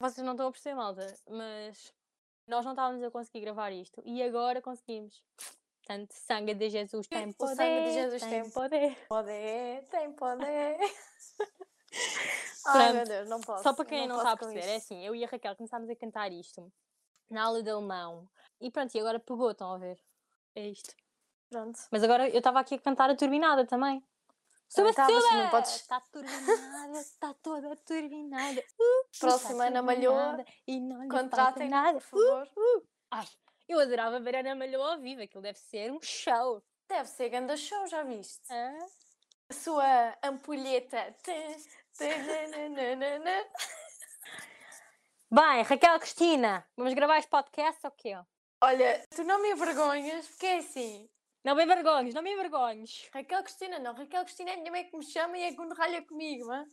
[0.00, 1.92] Vocês não estão a perceber, malta, mas
[2.46, 5.22] nós não estávamos a conseguir gravar isto e agora conseguimos.
[5.78, 7.56] Portanto, sangue de Jesus tem O poder.
[7.56, 8.96] sangue de Jesus tem poder.
[9.08, 10.78] Poder, tem poder.
[12.66, 13.04] Ai, meu.
[13.06, 13.62] Deus, não posso.
[13.62, 15.96] Só para quem não, a com perceber, é assim, eu e a Raquel começámos a
[15.96, 16.70] cantar isto
[17.30, 18.28] na aula de alemão
[18.60, 19.98] e pronto, e agora pegou, estão a ver?
[20.54, 20.94] É isto.
[21.48, 21.78] Pronto.
[21.90, 24.04] Mas agora eu estava aqui a cantar a turbinada também.
[24.74, 25.34] Também estavas, suba!
[25.36, 28.60] não podes- Está turbinada, está toda turbinada.
[28.78, 30.44] Uh, Próxima Ana Malhoa,
[31.10, 31.98] Contratem, nada.
[32.00, 32.48] por favor.
[32.56, 32.88] Uh, uh.
[33.10, 33.26] Ai,
[33.68, 36.62] eu adorava ver a Ana Malhoa ao vivo, aquilo deve ser um show.
[36.88, 38.40] Deve ser ganda show, já viste?
[39.50, 41.14] A sua ampulheta.
[45.30, 48.14] Bem, Raquel Cristina, vamos gravar este podcast ou quê?
[48.62, 51.08] Olha, tu não me envergonhas, porque é assim.
[51.48, 53.08] Não me envergonhes, não me envergonhes.
[53.10, 55.72] Raquel Cristina não, Raquel Cristina é a minha mãe que me chama e é quando
[55.72, 56.66] ralha comigo, hã?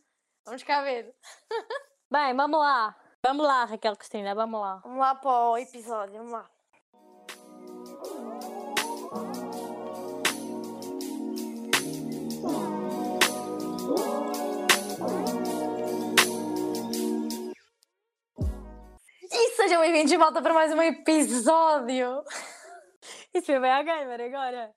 [0.44, 1.14] Vamos cá ver.
[2.12, 2.94] Bem, vamos lá.
[3.26, 4.76] Vamos lá, Raquel Cristina, vamos lá.
[4.84, 6.50] Vamos lá para o episódio, vamos lá.
[19.22, 22.22] E sejam bem-vindos de volta para mais um episódio.
[23.36, 24.74] Isso foi bem a gamer agora.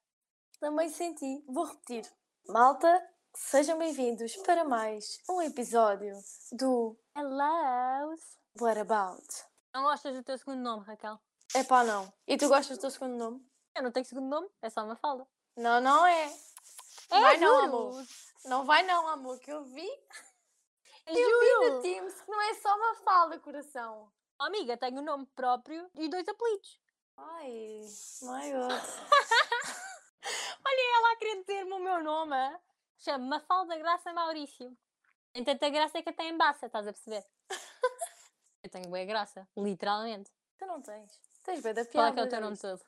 [0.59, 2.03] Também senti, vou repetir.
[2.45, 6.13] Malta, sejam bem-vindos para mais um episódio
[6.51, 8.13] do Hello.
[8.59, 9.25] What About.
[9.73, 11.17] Não gostas do teu segundo nome, Raquel?
[11.55, 12.11] Epá, não.
[12.27, 13.49] E tu gostas do teu segundo nome?
[13.77, 15.25] Eu não tenho segundo nome, é só uma falda.
[15.55, 16.25] Não, não é.
[17.11, 17.63] É, vai não, juro.
[17.63, 18.07] amor.
[18.43, 19.89] Não vai não, amor, que eu vi.
[21.07, 21.75] Eu vi Juro.
[21.75, 24.11] no Teams que não é só uma falda, coração.
[24.37, 26.78] Oh, amiga, tenho um nome próprio e dois apelidos.
[27.21, 27.81] Ai,
[28.21, 28.81] my God.
[30.65, 32.35] Olha ela a querer dizer-me o meu nome.
[32.97, 34.77] Chama-me Mafalda Graça Maurício.
[35.33, 37.25] Tem tanta graça que até embaça, estás a perceber?
[38.63, 40.31] Eu tenho boa graça, literalmente.
[40.57, 41.19] Tu não tens.
[41.43, 42.13] Tens bem da Qual é piada.
[42.13, 42.81] que é o teu nome todo?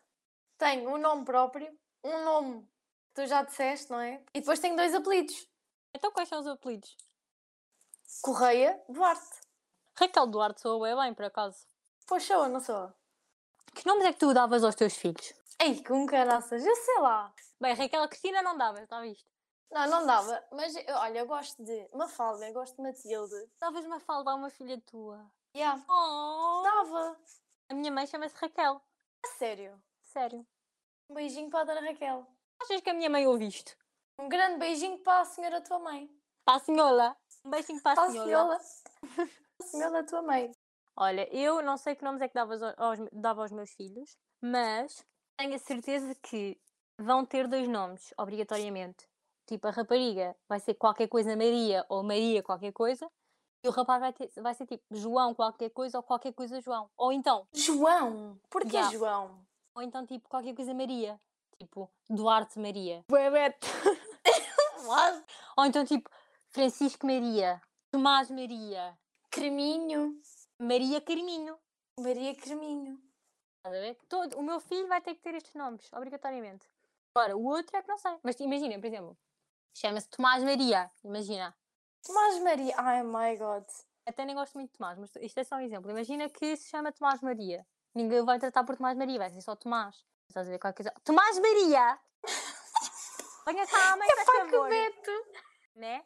[0.58, 2.62] Tenho um nome próprio, um nome
[3.08, 4.22] que tu já disseste, não é?
[4.34, 5.48] E depois tenho dois apelidos.
[5.94, 6.96] Então quais são os apelidos?
[8.22, 9.40] Correia, Duarte.
[9.96, 11.66] Raquel Duarte sou eu bem, por acaso.
[12.06, 12.94] Poxa, eu não sou.
[13.82, 15.34] Que nomes é que tu davas aos teus filhos?
[15.60, 17.34] Ei, com caraças, eu sei lá.
[17.60, 19.26] Bem, Raquel Cristina não dava, está visto?
[19.72, 20.44] Não, não dava.
[20.52, 23.50] Mas, eu- olha, eu gosto de Mafalda, eu gosto de Matilde.
[23.60, 25.26] Davas Mafalda a uma filha tua.
[25.56, 26.62] Yeah, Oh!
[26.64, 27.18] dava.
[27.70, 28.80] A minha mãe chama-se Raquel.
[29.26, 29.82] A sério.
[30.04, 30.46] Sério.
[31.10, 32.28] Um beijinho para a Dona Raquel.
[32.62, 33.76] Achas que a minha mãe ouve isto?
[34.20, 36.08] Um grande beijinho para a senhora tua mãe.
[36.46, 37.18] Para a senhora.
[37.44, 38.60] Um beijinho para Para a a senhora.
[38.60, 39.28] senhora.
[39.60, 40.52] a senhora tua mãe.
[40.96, 44.18] Olha, eu não sei que nomes é que davas ao- aos, dava aos meus filhos,
[44.42, 45.04] mas
[45.38, 46.60] tenho a certeza que
[47.00, 49.08] vão ter dois nomes, obrigatoriamente.
[49.48, 53.10] Tipo, a rapariga vai ser qualquer coisa Maria ou Maria qualquer coisa,
[53.64, 56.90] e o rapaz vai, ter, vai ser tipo João qualquer coisa ou qualquer coisa João.
[56.98, 58.40] Ou então, João.
[58.50, 58.82] Porquê.
[58.92, 59.46] João?
[59.74, 61.20] ou então tipo qualquer coisa Maria.
[61.58, 63.06] Tipo, Duarte Maria.
[63.10, 63.68] Bebeto.
[65.58, 66.10] ou então tipo,
[66.50, 67.62] Francisco Maria.
[67.92, 68.98] Tomás Maria.
[69.30, 70.20] Creminho.
[70.62, 71.58] Maria Carminho.
[72.00, 73.02] Maria Creminho.
[73.58, 73.98] Estás a ver?
[74.08, 76.68] Todo, o meu filho vai ter que ter estes nomes, obrigatoriamente.
[77.16, 78.16] Agora, o outro é que não sei.
[78.22, 79.18] Mas imagina, por exemplo,
[79.74, 80.92] chama-se Tomás Maria.
[81.04, 81.58] Imagina.
[82.06, 82.76] Tomás Maria.
[82.78, 83.66] Ai, my God.
[84.06, 85.90] Até nem gosto muito de Tomás, mas isto é só um exemplo.
[85.90, 87.66] Imagina que se chama Tomás Maria.
[87.96, 90.06] Ninguém vai tratar por Tomás Maria, vai ser só Tomás.
[90.30, 91.02] Estás a ver qualquer coisa.
[91.04, 92.00] Tomás Maria!
[93.48, 94.70] Venha cá, mãe, faz Pá, que favor.
[94.70, 95.12] beto.
[95.76, 96.06] Né?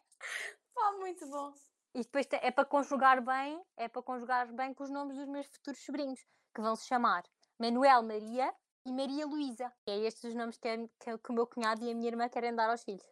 [0.74, 1.54] Pá, muito bom.
[1.96, 5.48] E depois é para conjugar bem, é para conjugar bem com os nomes dos meus
[5.48, 6.20] futuros sobrinhos,
[6.54, 7.24] que vão se chamar
[7.58, 8.54] Manuel Maria
[8.86, 9.72] e Maria Luísa.
[9.88, 12.28] É estes os nomes que, a- que, que o meu cunhado e a minha irmã
[12.28, 13.06] querem dar aos filhos.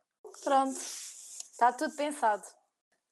[0.44, 0.76] Pronto.
[0.78, 2.44] Está tudo pensado.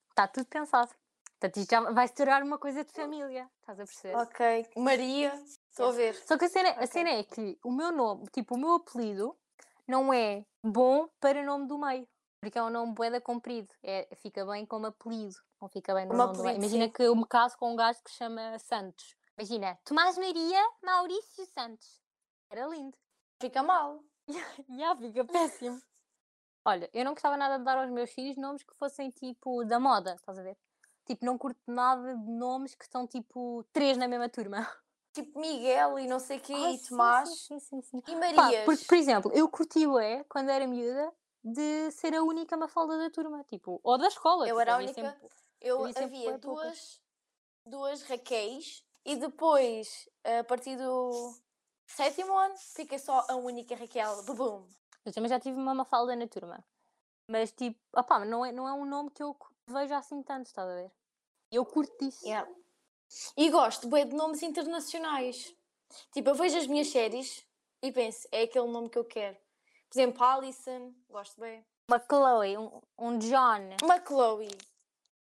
[0.10, 0.94] Está tudo pensado.
[1.40, 3.50] Portanto, isto já vai se tornar uma coisa de família.
[3.62, 4.16] Estás a perceber?
[4.18, 4.70] Ok.
[4.76, 5.34] Maria.
[5.70, 6.16] Estou a ver.
[6.28, 6.88] Só que a cena, a Ok.
[6.88, 9.38] cena é que o meu nome, tipo, o meu apelido,
[9.88, 12.06] não é bom para nome do meio.
[12.42, 13.70] Porque é um nome boeda comprido.
[13.84, 15.36] É, fica bem como apelido.
[15.62, 16.92] Não fica bem no Como nome apelido, Imagina sim.
[16.92, 19.16] que eu me caso com um gajo que se chama Santos.
[19.38, 22.02] Imagina, Tomás Maria Maurício Santos.
[22.50, 22.98] Era lindo.
[23.40, 24.04] Fica mal.
[24.70, 25.80] Já fica péssimo.
[26.66, 29.80] Olha, eu não gostava nada de dar aos meus filhos nomes que fossem tipo da
[29.80, 30.58] moda, estás a ver?
[31.06, 34.58] Tipo, não curto nada de nomes que estão tipo três na mesma turma.
[35.14, 36.54] Tipo Miguel e não sei o quê.
[36.54, 37.30] Ai, e sim, Tomás.
[37.30, 37.98] sim, sim, sim, sim.
[38.08, 38.64] E Pá, Marias.
[38.64, 41.12] porque, por exemplo, eu curti é quando era miúda
[41.44, 44.44] de ser a única mafalda da turma, tipo, ou da escola.
[44.46, 44.94] Eu tipo, era a única.
[44.94, 45.30] sempre-
[45.60, 46.42] Eu havia poucas.
[46.42, 47.02] duas,
[47.66, 51.34] duas Raquéis e depois, a partir do
[51.88, 54.24] sétimo ano, fiquei só a única Raquel.
[54.24, 54.68] Bubum.
[55.06, 56.64] Eu também já tive uma mafalda na turma.
[57.28, 59.36] Mas tipo, opá, não é, não é um nome que eu
[59.68, 60.92] vejo assim tanto, estás a ver?
[61.52, 62.26] Eu curto disso.
[62.26, 62.50] Yeah.
[63.36, 65.56] E gosto bué de nomes internacionais.
[66.14, 67.46] Tipo, eu vejo as minhas séries
[67.82, 69.38] e penso, é aquele nome que eu quero.
[69.92, 71.66] Por exemplo, Alison, gosto bem.
[71.90, 73.76] Uma Chloe, um, um John.
[73.84, 74.48] Uma Chloe.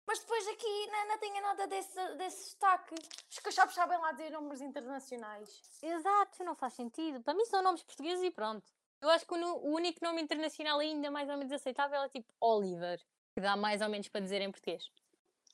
[0.06, 2.94] Mas depois aqui não, não tenho nada desse, desse destaque.
[3.31, 5.60] Os cachapos sabem lá dizer nomes internacionais.
[5.81, 7.19] Exato, não faz sentido.
[7.21, 8.71] Para mim são nomes portugueses e pronto.
[9.01, 13.01] Eu acho que o, único nome internacional ainda mais ou menos aceitável é tipo Oliver,
[13.33, 14.92] que dá mais ou menos para dizer em português.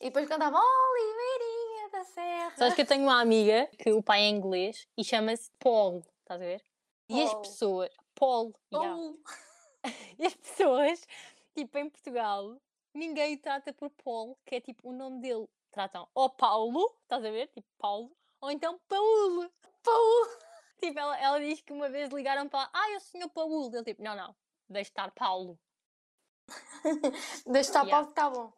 [0.02, 2.54] E depois cantava Oliveirinha da Serra.
[2.58, 6.42] Sabes que eu tenho uma amiga que o pai é inglês e chama-se Paul, estás
[6.42, 6.62] a ver?
[7.08, 7.90] E as pessoas.
[8.16, 8.96] Paul, yeah.
[8.96, 9.18] Oh,
[10.18, 11.06] E as pessoas,
[11.54, 12.58] tipo, em Portugal,
[12.94, 15.48] ninguém o trata por Paul, que é tipo o nome dele.
[15.72, 17.48] Tratam ou Paulo, estás a ver?
[17.50, 19.52] Tipo Paulo, ou então Paulo.
[19.84, 20.28] Paul.
[20.78, 22.70] Tipo, ela, ela diz que uma vez ligaram para.
[22.74, 23.74] Ah, é o senhor Paulo.
[23.74, 24.36] Ele tipo, não, não,
[24.70, 25.58] deixe estar Paulo.
[27.48, 27.90] Deixa estar Yeah.
[27.90, 28.54] Paulo que está bom.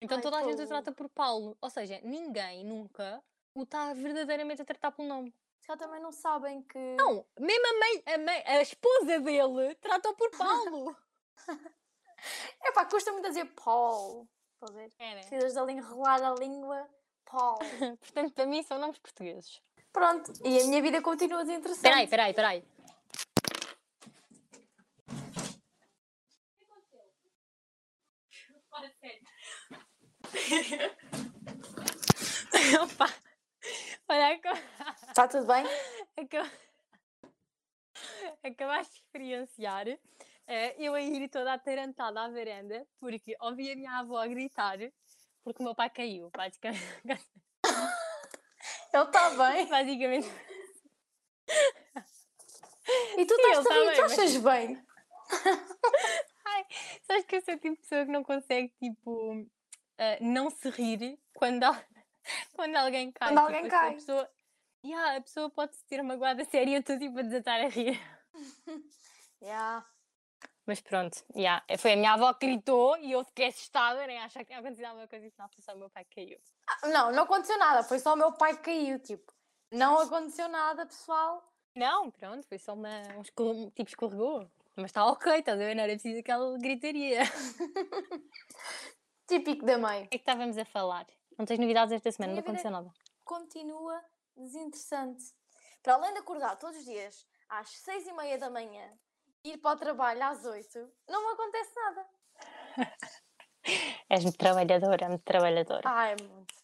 [0.00, 0.68] Então Ai, toda a gente o Paulo.
[0.68, 1.56] trata por Paulo.
[1.60, 3.22] Ou seja, ninguém nunca
[3.54, 5.32] o está verdadeiramente a tratar pelo nome.
[5.64, 6.76] Se calhar também não sabem que.
[6.78, 10.94] Não, mesmo a mãe, a, mãe, a esposa dele tratou por Paulo.
[12.62, 14.26] É pá, custa muito a dizer Paul.
[14.54, 14.90] Estás a ver?
[14.98, 15.20] é, né?
[15.26, 16.88] Precisas de enrolar a língua.
[17.26, 17.58] Paul.
[18.00, 19.60] Portanto, para mim são nomes portugueses.
[19.92, 20.32] Pronto.
[20.42, 21.82] E a minha vida continua desinteressante.
[21.82, 22.64] Peraí, peraí, peraí.
[32.82, 33.08] Opa!
[34.08, 34.62] Olha, aca-
[35.14, 35.64] Está tudo bem?
[36.18, 36.50] aca-
[38.42, 43.92] acabaste de experienciar eh, eu a ir toda atarantada à varanda porque ouvi a minha
[44.00, 44.76] avó gritar
[45.44, 46.82] porque o meu pai caiu, basicamente.
[47.04, 49.66] Ele está bem.
[49.68, 50.28] basicamente.
[53.16, 54.84] E tu estás tá a bem, tu mas- achas bem?
[57.06, 59.46] Sabes que eu sou o tipo de pessoa que não consegue, tipo,
[59.98, 61.84] ah, não se rir quando, al-
[62.54, 63.28] quando alguém cai.
[63.28, 63.94] Quando tipo, alguém a cai.
[63.94, 64.30] pessoa,
[64.84, 67.60] Yeah, a pessoa pode se ter magoado a sério e eu estou tipo a desatar
[67.60, 68.00] a rir.
[69.42, 69.84] Yeah.
[70.66, 74.40] Mas pronto, yeah, foi a minha avó que gritou e eu fiquei assustada, nem achar
[74.40, 76.38] que tinha acontecido alguma coisa e afinal foi só o meu pai que caiu.
[76.66, 77.82] Ah, Não, não aconteceu nada.
[77.82, 78.98] Foi só o meu pai que caiu.
[79.00, 79.30] Tipo,
[79.70, 81.46] não aconteceu nada, pessoal.
[81.76, 84.50] Não, pronto, foi só uma, um escorre- tipo escorregou.
[84.76, 85.74] Mas está ok, estás a ver?
[85.74, 87.24] Não era preciso aquela gritaria.
[87.24, 87.26] O
[89.28, 90.06] Típico da mãe.
[90.06, 91.06] que é que estávamos a falar?
[91.38, 92.90] Não tens novidades esta semana, não aconteceu nada.
[93.24, 94.02] Continua
[94.36, 95.24] desinteressante.
[95.82, 98.90] Para além de acordar todos os dias às seis e meia da manhã
[99.44, 102.06] e ir para o trabalho às oito, não me acontece nada.
[104.10, 105.82] És muito trabalhadora, muito trabalhadora.
[105.84, 106.54] Ah, é muito.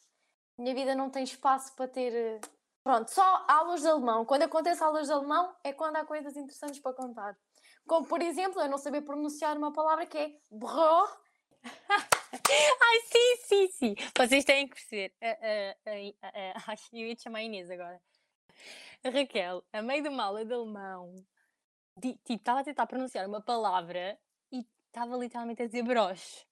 [0.58, 2.12] Minha vida não tem espaço para ter.
[2.14, 2.40] eh,
[2.82, 4.24] Pronto, só aulas de alemão.
[4.24, 7.36] Quando acontece aulas de alemão é quando há coisas interessantes para contar.
[7.86, 11.08] Como, por exemplo, eu não saber pronunciar uma palavra que é bro.
[12.82, 13.94] Ai, sim, sim, sim.
[14.16, 15.12] Vocês têm que perceber.
[15.20, 18.00] A, a, ai, eu ia te chamar a Inês agora.
[19.04, 21.14] Raquel, a meio de uma aula de alemão,
[22.00, 24.18] tipo, estava a tentar pronunciar uma palavra
[24.52, 26.44] e estava literalmente a dizer broche.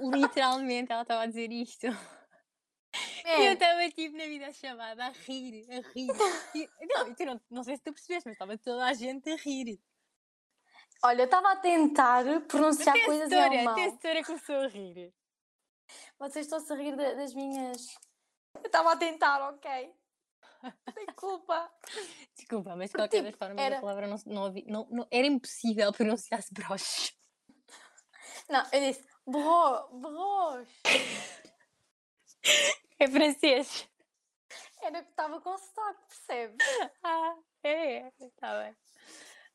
[0.00, 1.86] Literalmente ela estava a dizer isto.
[3.24, 6.08] E eu É, estava tipo na vida chamada a rir, a rir.
[6.54, 9.36] E, não, tu não, não sei se tu percebeste, mas estava toda a gente a
[9.36, 9.78] rir.
[11.04, 13.72] Olha, eu estava a tentar pronunciar coisas em alemão.
[13.72, 15.14] até a setora começou a rir.
[16.18, 17.94] Vocês estão-se a rir da- das minhas.
[18.54, 19.94] Eu estava a tentar, ok.
[20.94, 21.70] Tem culpa.
[22.34, 25.26] Desculpa, mas de qualquer tipo, forma era- a palavra não, não, ouvi- não, não- era
[25.26, 27.14] impossível pronunciar-se broche.
[28.48, 30.68] Não, eu disse bro, bros.
[32.98, 33.88] É francês.
[34.80, 36.56] Era que estava com sotaque, percebe?
[37.02, 38.76] Ah, é, é, está bem.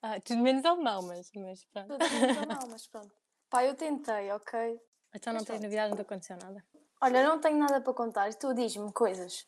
[0.01, 1.87] Ah, tudo menos alemão, mas, mas pronto.
[1.89, 3.11] Tudo bem, não, mas pronto.
[3.49, 4.79] Pá, eu tentei, ok?
[5.13, 5.63] Então não Mas tens pronto.
[5.63, 6.65] novidades, não te aconteceu nada.
[7.01, 8.33] Olha, não tenho nada para contar.
[8.33, 9.45] Tu diz-me coisas.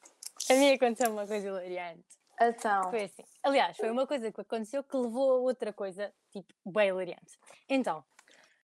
[0.50, 2.06] A mim aconteceu uma coisa hilariante.
[2.40, 3.24] Então, Foi assim.
[3.44, 7.38] Aliás, foi uma coisa que aconteceu que levou a outra coisa, tipo, bem hilariante.
[7.70, 8.04] Então,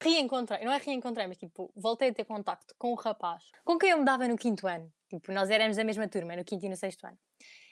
[0.01, 3.91] reencontrei, não é reencontrei, mas tipo, voltei a ter contacto com o rapaz com quem
[3.91, 4.93] eu me dava no quinto ano.
[5.09, 7.19] Tipo, nós éramos da mesma turma, no quinto e no sexto ano.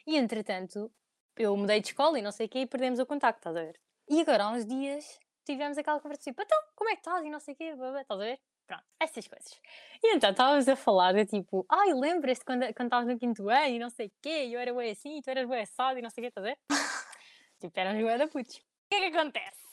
[0.07, 0.90] E entretanto,
[1.37, 3.62] eu mudei de escola e não sei o quê e perdemos o contacto, estás a
[3.62, 3.81] ver?
[4.11, 7.25] E agora, há uns dias, tivemos aquela conversa tipo, então, como é que estás?
[7.25, 8.40] E não sei o quê, blá, estás a ver?
[8.67, 9.61] Pronto, essas coisas.
[10.02, 13.79] E então estávamos a falar de tipo, ai, lembras-te quando estavas no quinto ano e
[13.79, 16.02] não sei o quê, e eu era bem assim, e tu eras bem assado e
[16.02, 16.59] não sei o quê, estás a ver?
[17.61, 18.57] tipo, éramos bué da putos.
[18.57, 19.64] O que é que acontece?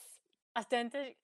[0.54, 1.16] Às tantas,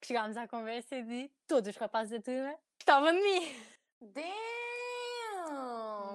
[0.00, 3.56] que chegámos à conversa de todos os rapazes da turma gostavam de mim.
[4.00, 4.24] damn!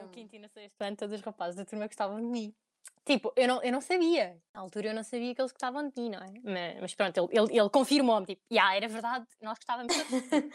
[0.02, 2.56] No quinto e no sexto ano, todos os rapazes da turma gostavam de mim.
[3.06, 4.40] Tipo, eu não, eu não sabia.
[4.54, 6.32] Na altura eu não sabia que eles gostavam de mim, não é?
[6.44, 10.04] Mas, mas pronto, ele, ele, ele confirmou-me, tipo, yeah, era verdade, nós gostávamos de.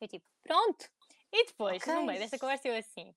[0.00, 0.86] Eu tipo, pronto.
[1.32, 2.06] E depois, no Ok.
[2.06, 3.14] meio desta conversa, eu assim,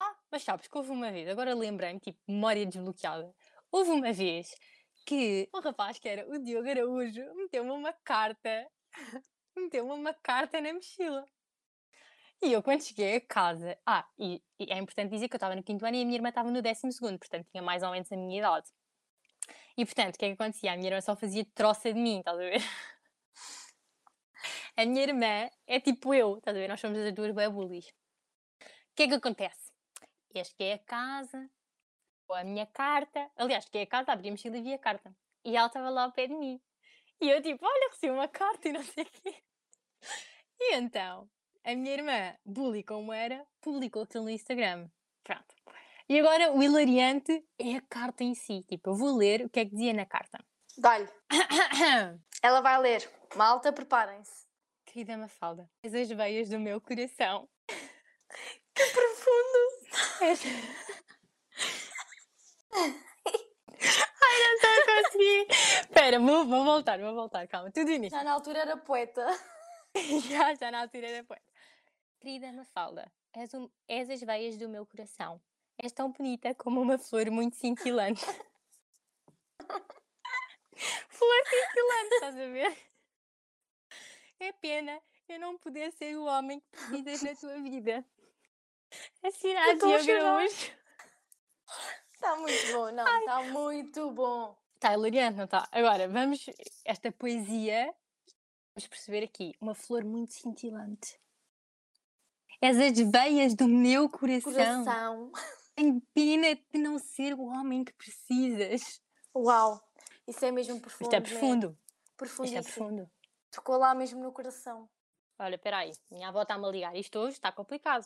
[0.00, 3.34] ah, Mas sabes que houve uma vez, agora lembrei-me, tipo, memória desbloqueada.
[3.70, 4.54] Houve uma vez
[5.06, 8.66] que um rapaz que era o Diogo Araújo meteu-me uma carta,
[9.56, 11.24] meteu-me uma carta na mochila.
[12.42, 15.54] E eu, quando cheguei a casa, ah, e, e é importante dizer que eu estava
[15.54, 17.90] no quinto ano e a minha irmã estava no décimo segundo, portanto tinha mais ou
[17.90, 18.68] menos a minha idade.
[19.76, 20.72] E portanto, o que é que acontecia?
[20.72, 22.60] A minha irmã só fazia troça de mim, estás a ver?
[24.76, 26.68] A minha irmã é tipo eu, estás a ver?
[26.68, 27.88] Nós somos as duas bué bullies.
[27.88, 29.70] O que é que acontece?
[30.34, 31.50] Eu cheguei a casa,
[32.26, 33.30] com a minha carta.
[33.36, 35.14] Aliás, cheguei a casa, abri a mochila e vi a carta.
[35.44, 36.60] E ela estava lá ao pé de mim.
[37.20, 39.34] E eu tipo, olha, recebi uma carta e não sei o quê.
[40.62, 41.28] E então,
[41.70, 44.90] a minha irmã, bully como era, publicou aquilo no Instagram.
[45.22, 45.54] Pronto.
[46.08, 48.64] E agora o hilariante é a carta em si.
[48.68, 50.44] Tipo, eu vou ler o que é que dizia na carta.
[50.76, 51.08] Dá-lhe.
[52.42, 53.08] Ela vai ler.
[53.36, 54.48] Malta, preparem-se.
[54.84, 57.48] Querida Mafalda, és as veias do meu coração.
[58.72, 60.22] Que profundo!
[60.22, 60.40] És...
[62.72, 65.46] Ai, não estou a conseguir.
[65.80, 67.48] Espera, vou, vou voltar, vou voltar.
[67.48, 68.16] Calma, tudo início.
[68.16, 69.26] Já na altura era poeta.
[70.30, 71.49] já, já na altura da poeta.
[72.20, 75.40] Querida Mafalda, és, um, és as veias do meu coração.
[75.78, 78.20] És tão bonita como uma flor muito cintilante.
[81.08, 82.76] flor cintilante, estás a ver?
[84.38, 88.04] É pena eu não poder ser o homem que precisas na tua vida.
[89.22, 90.12] Assinado Diogo.
[90.12, 90.72] Araújo.
[92.12, 94.58] Está muito bom, não, está muito bom.
[94.74, 95.66] Está hilariante, não está?
[95.72, 96.44] Agora, vamos.
[96.84, 97.94] Esta poesia.
[98.74, 99.54] Vamos perceber aqui.
[99.58, 101.18] Uma flor muito cintilante.
[102.60, 104.52] És as veias do meu coração.
[104.52, 105.32] Coração.
[105.74, 109.00] Tenho pena de não ser o homem que precisas.
[109.34, 109.80] Uau,
[110.26, 111.02] isso é mesmo profundo.
[111.04, 111.26] Isto é né?
[111.26, 111.66] profundo.
[111.66, 112.62] Isto é Profundíssimo.
[112.64, 113.10] profundo.
[113.50, 114.88] Tocou lá mesmo no coração.
[115.38, 115.92] Olha, peraí.
[116.10, 116.94] Minha avó está-me a ligar.
[116.96, 118.04] Isto hoje está complicado.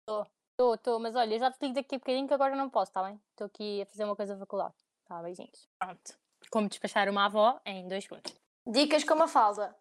[0.00, 1.00] Estou, estou, estou.
[1.00, 3.18] Mas olha, já te ligo daqui a bocadinho que agora não posso, está bem?
[3.30, 4.74] Estou aqui a fazer uma coisa da faculdade.
[5.06, 5.68] Tá, beijinhos.
[5.78, 6.18] Pronto.
[6.50, 8.34] Como despachar uma avó em dois segundos.
[8.66, 9.74] Dicas com a falda.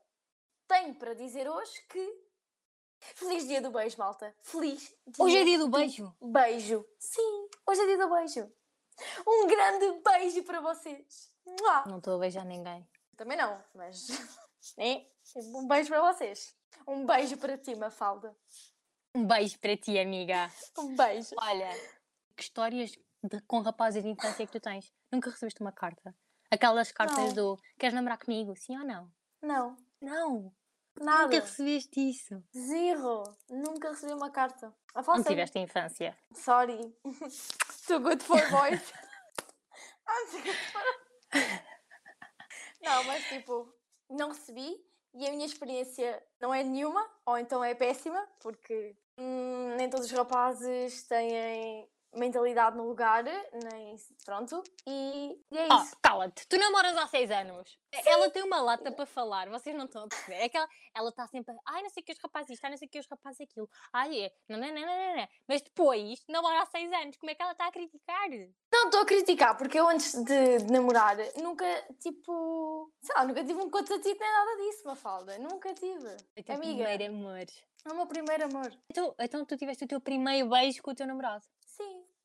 [0.70, 2.29] Tenho para dizer hoje que.
[3.00, 4.34] Feliz dia do beijo, malta.
[4.44, 6.15] Feliz dia Hoje é dia do beijo.
[6.22, 6.86] beijo.
[7.00, 8.51] Sim, hoje é dia do beijo.
[9.27, 11.32] Um grande beijo para vocês.
[11.46, 11.86] Mua!
[11.88, 12.88] Não estou a beijar ninguém.
[13.15, 14.08] Também não, mas.
[14.77, 15.06] né?
[15.36, 16.56] Um beijo para vocês.
[16.88, 18.36] Um beijo para ti, Mafalda.
[19.15, 20.51] Um beijo para ti, amiga.
[20.77, 21.36] Um beijo.
[21.38, 21.70] Olha,
[22.36, 22.91] que histórias
[23.24, 24.94] de- com rapazes de infância é que tu tens?
[25.12, 26.15] Nunca recebeste uma carta?
[26.51, 28.56] Aquelas cartas do queres namorar comigo?
[28.56, 29.12] Sim ou não?
[29.41, 30.53] Não, Não.
[31.00, 31.24] Nada.
[31.24, 32.44] Nunca recebeste isso.
[32.56, 33.24] Zero.
[33.50, 34.74] Nunca recebi uma carta.
[34.94, 35.29] A Não falsa.
[35.29, 36.18] tiveste infância.
[36.34, 36.96] Sorry.
[37.88, 38.82] Too good for boys.
[40.72, 40.82] For...
[42.82, 43.72] Não, mas tipo,
[44.10, 49.75] não recebi e a minha experiência não é nenhuma, ou então é péssima, porque hum,
[49.75, 55.96] nem todos os rapazes têm mentalidade no lugar, nem pronto, e, e é Oh, isso.
[56.01, 57.78] cala-te, tu namoras há seis anos.
[58.06, 60.36] Ela tem uma lata para falar, vocês não estão a perceber.
[60.44, 60.58] É que
[60.96, 62.92] ela, está sempre, ai, não sei o que os rapazes isto, ai, não sei o
[62.92, 65.28] que os rapazes aquilo, ai, é, não, não, não, não, não.
[65.48, 68.30] Mas depois, namora há seis anos, como é que ela está a criticar?
[68.72, 71.66] Não estou a criticar, porque eu antes de, de namorar nunca,
[72.00, 76.08] tipo, sei lá, nunca tive um contatito nem nada disso, Mafalda, nunca tive.
[76.38, 76.84] O teu Amiga.
[76.86, 77.46] primeiro amor.
[77.86, 78.72] É o meu primeiro amor.
[78.92, 81.46] Então, então tu tiveste o teu primeiro beijo com o teu namorado.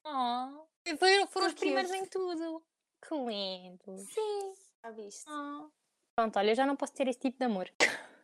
[0.05, 2.63] Oh, foram, foram os primeiros em tudo.
[3.07, 3.99] Que lindo.
[3.99, 4.55] sim.
[4.83, 5.25] Já viste?
[5.29, 5.71] Oh.
[6.17, 7.71] Pronto, olha, eu já não posso ter esse tipo de amor.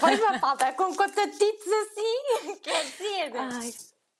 [0.00, 3.36] Pois uma falta com contatitos assim, quer dizer.
[3.36, 3.72] Ai.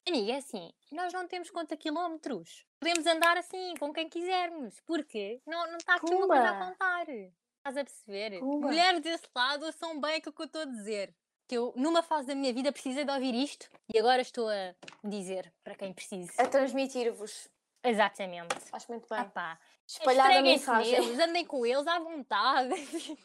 [0.08, 2.64] Amiga, é assim, nós não temos conta quilómetros.
[2.80, 4.80] Podemos andar assim, com quem quisermos.
[4.86, 7.08] Porque não não está aqui uma coisa a contar.
[7.08, 8.40] Estás a perceber?
[8.40, 8.66] Pumba.
[8.68, 11.14] Mulheres desse lado são bem aquilo que eu estou a dizer.
[11.52, 14.74] Que eu, numa fase da minha vida, precisei de ouvir isto e agora estou a
[15.04, 16.32] dizer para quem precise.
[16.40, 17.46] A transmitir-vos.
[17.84, 18.56] Exatamente.
[18.72, 19.18] Acho muito bem.
[19.18, 20.98] Ah pá, Espalhar a mensagem.
[20.98, 22.72] neles, andem com eles à vontade.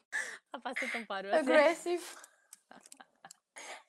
[0.51, 1.34] ah pá, sou tão sério.
[1.34, 2.03] Aggressive.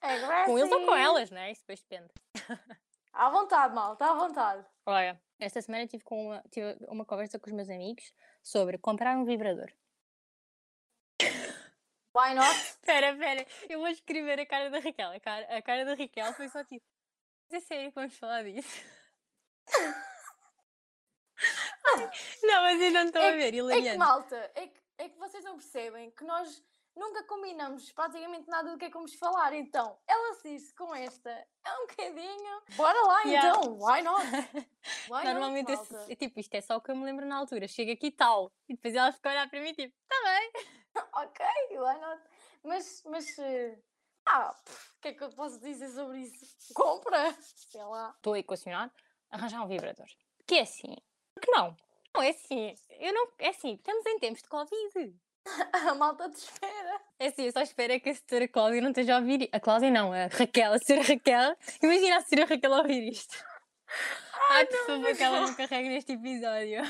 [0.00, 0.46] Aggressive.
[0.46, 1.50] Com eles ou com elas, não é?
[1.50, 2.08] Isso depois depende.
[3.12, 4.64] À vontade, malta, à vontade.
[4.86, 8.12] Olha, esta semana tive, com uma, tive uma conversa com os meus amigos
[8.44, 9.72] sobre comprar um vibrador.
[12.18, 12.50] Why not?
[12.82, 15.10] Espera, espera, eu vou escrever a cara da Raquel.
[15.12, 16.84] A cara, a cara da Raquel foi só tipo.
[17.50, 18.82] Mas é sério que vamos falar disso?
[22.42, 23.98] Não, mas eu não estou a ver, É que, hilariante.
[23.98, 26.62] malta, é que, é que vocês não percebem que nós
[26.96, 29.52] nunca combinamos praticamente nada do que é que vamos falar.
[29.54, 32.62] Então, ela assiste com esta é um bocadinho.
[32.76, 33.48] Bora lá Yeah.
[33.48, 34.26] então, why not?
[35.08, 37.68] Why Normalmente, not, é tipo, isto é só o que eu me lembro na altura.
[37.68, 38.52] Chega aqui tal.
[38.68, 40.52] E depois ela fica a olhar para mim tipo, tá bem.
[41.14, 42.22] Ok, why not?
[42.64, 43.26] Mas, mas
[44.26, 44.54] Ah,
[44.96, 46.74] o que é que eu posso dizer sobre isso?
[46.74, 47.34] Compra!
[47.40, 48.12] Sei lá.
[48.16, 48.92] Estou a equacionar,
[49.30, 50.06] arranjar um vibrador.
[50.46, 50.96] Que é assim.
[51.34, 51.76] Porque não?
[52.14, 52.74] Não, é assim.
[53.00, 53.28] Eu não.
[53.38, 55.16] É assim, estamos em tempos de Covid.
[55.72, 57.00] A malta te espera.
[57.18, 59.48] É assim, eu só espero que a senhora Cláudia não esteja a ouvir.
[59.52, 61.56] A Cláudia não, a Raquel, a senhora Raquel.
[61.82, 63.36] Imagina a senhora Raquel a ouvir isto.
[64.50, 66.82] Ai, por favor, que ela não carregue neste episódio.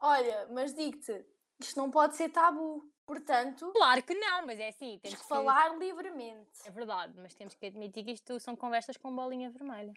[0.00, 1.24] Olha, mas digo-te,
[1.60, 2.82] isto não pode ser tabu.
[3.08, 6.50] Portanto, Claro que não, mas é assim, temos que falar livremente.
[6.66, 9.94] É verdade, mas temos que admitir que isto são conversas com bolinha vermelha.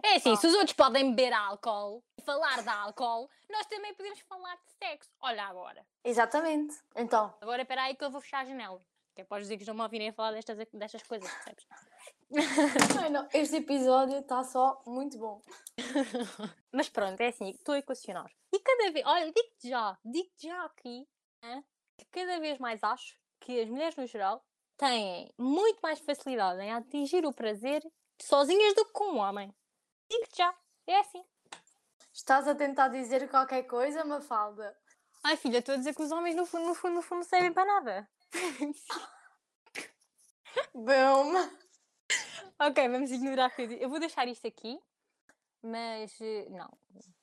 [0.00, 4.20] É assim, se os outros podem beber álcool e falar de álcool, nós também podemos
[4.20, 5.10] falar de sexo.
[5.20, 5.84] Olha agora.
[6.04, 6.80] Exatamente.
[6.94, 8.80] Então, Agora espera aí que eu vou fechar a janela.
[9.16, 11.66] Que é para os dizer que não me ouvirem a falar destas, destas coisas, percebes?
[13.02, 15.42] ai não, este episódio está só muito bom.
[16.72, 18.30] Mas pronto, é assim, estou a equacionar.
[18.52, 21.08] E cada vez, olha, digo-te já, digo-te já aqui,
[21.42, 21.64] que
[22.10, 24.44] cada vez mais acho que as mulheres no geral
[24.76, 27.82] têm muito mais facilidade em atingir o prazer
[28.20, 29.54] sozinhas do que com um homem.
[30.10, 30.54] Digo-te já,
[30.86, 31.24] é assim.
[32.12, 34.76] Estás a tentar dizer qualquer coisa, Mafalda?
[35.24, 37.24] Ai filha, estou a dizer que os homens no fundo, no fundo, no fundo não
[37.24, 38.08] servem para nada.
[40.74, 41.34] Boom!
[42.58, 44.78] ok, vamos ignorar que eu vou deixar isto aqui,
[45.62, 46.70] mas eh, não,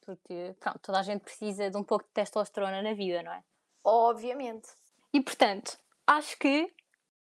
[0.02, 3.44] porque pronto, toda a gente precisa de um pouco de testosterona na vida, não é?
[3.84, 4.70] Obviamente.
[5.14, 6.74] E portanto, acho que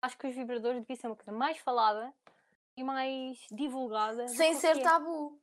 [0.01, 2.13] acho que os vibradores deviam ser uma coisa mais falada
[2.75, 4.27] e mais divulgada.
[4.27, 4.81] Sem ser é.
[4.81, 5.39] tabu.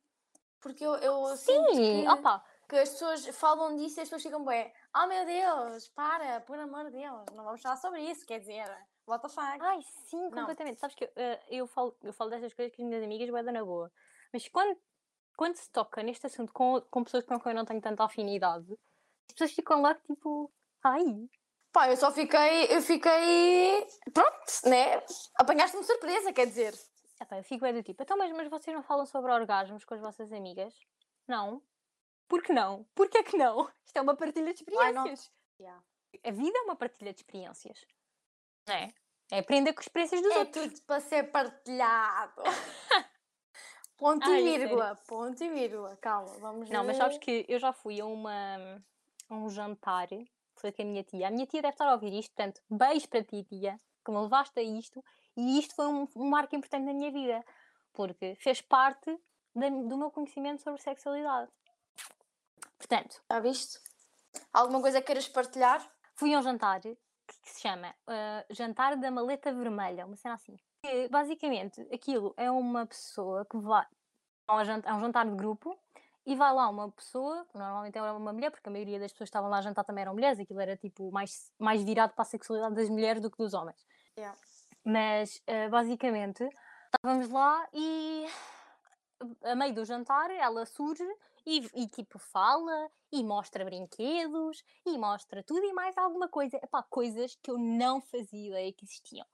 [0.60, 4.22] Porque eu, eu sinto Sim, que, opa, que as pessoas falam disso e as pessoas
[4.22, 4.72] ficam bem.
[4.96, 8.64] Oh meu Deus, para, por amor de Deus, não vamos falar sobre isso, quer dizer,
[9.06, 9.60] what the fuck.
[9.60, 10.80] ai sim, completamente.
[10.80, 13.62] Sabes que eh, eu falo, eu falo destas coisas com as minhas amigas, vai na
[13.62, 13.92] boa.
[14.32, 14.78] Mas quando,
[15.36, 18.72] quando se toca neste assunto com, com pessoas com quem eu não tenho tanta afinidade,
[19.28, 20.50] as pessoas ficam lá tipo,
[20.84, 21.28] ai,
[21.74, 25.02] Pá, eu só fiquei, eu fiquei, pronto, né?
[25.34, 26.72] Apanhaste-me surpresa, quer dizer.
[27.20, 29.94] Epá, eu fico bem do tipo, então, mas, mas vocês não falam sobre orgasmos com
[29.94, 30.72] as vossas amigas?
[31.26, 31.60] Não.
[32.28, 32.84] Por que não?
[32.94, 33.68] Por que é que não?
[33.84, 35.32] Isto é uma partilha de experiências.
[35.58, 35.82] Yeah.
[36.24, 37.84] A vida é uma partilha de experiências.
[38.68, 38.94] Não é?
[39.32, 40.64] É aprender com as experiências dos É outros.
[40.64, 42.42] tudo para ser partilhado.
[43.96, 47.72] Ponto Ai, e vírgula, ponto e vírgula, calma, vamos Não, mas sabes que eu já
[47.72, 48.82] fui a, uma,
[49.30, 50.08] a um jantar,
[50.64, 51.28] foi com a minha tia.
[51.28, 54.18] A minha tia deve estar a ouvir isto, portanto, beijo para ti, tia, que me
[54.18, 55.04] levaste a isto.
[55.36, 57.44] E isto foi um, um marco importante na minha vida,
[57.92, 59.10] porque fez parte
[59.54, 61.50] da- do meu conhecimento sobre sexualidade.
[62.78, 63.78] Portanto, Já viste?
[64.52, 65.86] Alguma coisa que queiras partilhar?
[66.16, 66.94] fui a um jantar que,
[67.42, 70.56] que se chama ah, Jantar da Maleta Vermelha, uma cena assim.
[70.82, 73.86] Que, basicamente, aquilo é uma pessoa que vai.
[74.48, 75.78] É um jantar de grupo
[76.26, 79.30] e vai lá uma pessoa, normalmente era uma mulher, porque a maioria das pessoas que
[79.30, 82.26] estavam lá a jantar também eram mulheres, aquilo era tipo mais, mais virado para a
[82.26, 83.84] sexualidade das mulheres do que dos homens.
[84.16, 84.38] Yeah.
[84.84, 86.48] Mas ah, basicamente
[86.86, 88.26] estávamos lá e
[89.42, 91.04] a meio do jantar ela surge
[91.46, 96.56] e, e, tipo fala e mostra brinquedos e mostra tudo e mais alguma coisa.
[96.56, 99.26] Epá, coisas que eu não fazia ideia que existiam.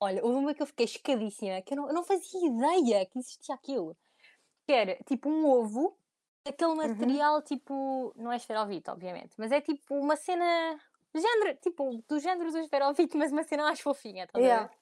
[0.00, 3.18] Olha, houve uma que eu fiquei escadíssima, que eu não, eu não fazia ideia que
[3.18, 3.96] existia aquilo.
[4.66, 5.96] Que era tipo um ovo,
[6.46, 10.78] aquele material tipo, não é esferovite, obviamente, mas é tipo uma cena,
[11.14, 14.40] género, tipo, do género do esferovite, mas uma cena mais fofinha, ver?
[14.44, 14.72] Yeah.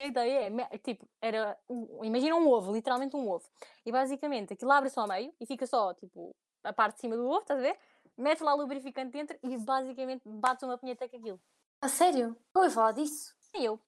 [0.00, 3.44] A ideia é, tipo, era, um- imagina um ovo, literalmente um ovo.
[3.84, 7.16] E basicamente aquilo abre só ao meio e fica só, tipo, a parte de cima
[7.16, 7.76] do ovo, estás a ver?
[8.16, 11.40] Mete lá o lubrificante dentro e basicamente bate uma punheta com aquilo.
[11.80, 12.36] A sério?
[12.54, 13.34] Não ouvi falar disso.
[13.54, 13.80] E eu.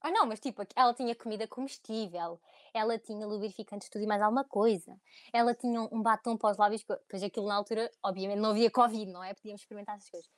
[0.00, 2.40] Ah não, mas tipo, ela tinha comida comestível,
[2.72, 4.96] ela tinha lubrificantes, tudo e mais alguma coisa.
[5.32, 8.70] Ela tinha um, um batom para os lábios, pois aquilo na altura, obviamente, não havia
[8.70, 9.34] Covid, não é?
[9.34, 10.30] Podíamos experimentar essas coisas.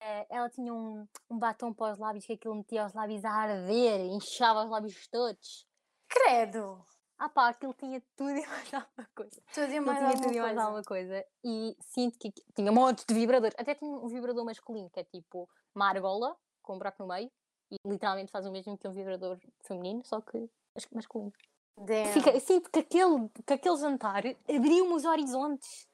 [0.00, 3.30] Eh, ela tinha um, um batom para os lábios que aquilo metia os lábios a
[3.30, 5.66] arder, inchava os lábios todos.
[6.08, 6.84] Credo.
[7.18, 9.42] Ah pá, aquilo tinha tudo e mais alguma coisa.
[9.54, 10.62] Tudo e mais alguma tudo e mais coisa.
[10.64, 11.24] alguma coisa.
[11.44, 13.54] E sinto que tinha montes de vibradores.
[13.56, 17.30] Até tinha um vibrador masculino, que é tipo uma argola, com um buraco no meio.
[17.72, 20.38] E literalmente faz o mesmo que um vibrador feminino, só que
[20.74, 21.32] mas- masculino.
[21.78, 22.12] Damn.
[22.12, 25.88] Fica, sinto que aquele, que aquele jantar abriu-me os horizontes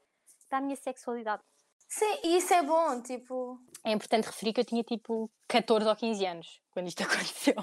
[0.51, 1.43] da minha sexualidade.
[1.89, 3.59] Sim, e isso é bom, tipo.
[3.85, 7.55] É importante referir que eu tinha tipo 14 ou 15 anos quando isto aconteceu.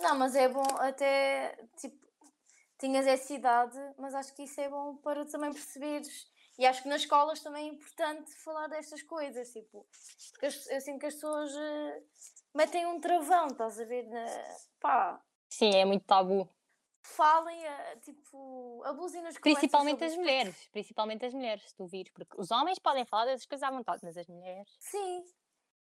[0.00, 1.98] Não, mas é bom até, tipo,
[2.78, 6.30] tinhas essa idade, mas acho que isso é bom para também perceberes.
[6.58, 9.86] E acho que nas escolas também é importante falar destas coisas, tipo,
[10.32, 12.02] porque eu sinto que as pessoas eh,
[12.58, 14.04] metem um travão, estás a ver?
[14.08, 14.26] Na,
[14.80, 16.48] pá, Sim, é muito tabu.
[17.02, 17.60] falem,
[18.02, 20.68] tipo, abusem nas conversas Principalmente as mulheres.
[20.72, 22.12] Principalmente as mulheres, se tu vires.
[22.12, 24.68] Porque os homens podem falar dessas coisas à vontade, mas as mulheres.
[24.80, 25.24] Sim.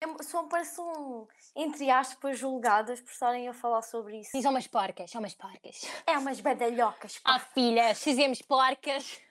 [0.02, 4.32] É- São, parece um, entre aspas, julgadas por estarem a falar sobre isso.
[4.32, 5.82] Sim, são umas porcas, são umas porcas.
[6.08, 7.36] É umas badalhocas, pá.
[7.36, 9.22] Ah, filha, fizemos porcas.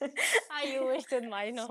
[0.50, 1.68] Ai, eu hoje estou demais, não.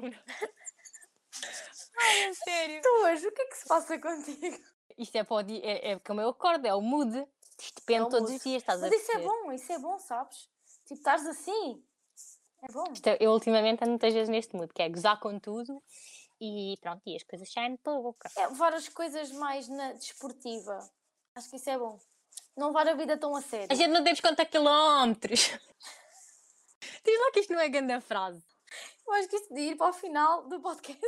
[2.00, 2.82] Ai, é sério.
[2.82, 4.77] Tu hoje, o que é que se passa contigo?
[4.98, 7.12] Isto é, para o dia, é, é como eu acordo, é o mood.
[7.60, 8.36] Isto depende É todos mood.
[8.36, 10.50] os dias, estás Mas a isso é bom, isso é bom, sabes?
[10.86, 11.84] Tipo, estares assim.
[12.64, 12.86] É bom.
[12.92, 15.82] Isto é- Eu ultimamente ando muitas vezes neste mood, que é gozar com tudo
[16.42, 18.30] e pronto, e as coisas saem pela boca.
[18.36, 20.78] É levar as coisas mais na desportiva.
[21.36, 22.00] Acho que isso é bom.
[22.56, 23.68] Não levar a vida tão a sério.
[23.70, 25.52] A gente não temos conta quilómetros.
[27.04, 28.44] Diz lá que isto não é grande frase.
[29.06, 31.02] Eu acho que isso de ir para o final do podcast.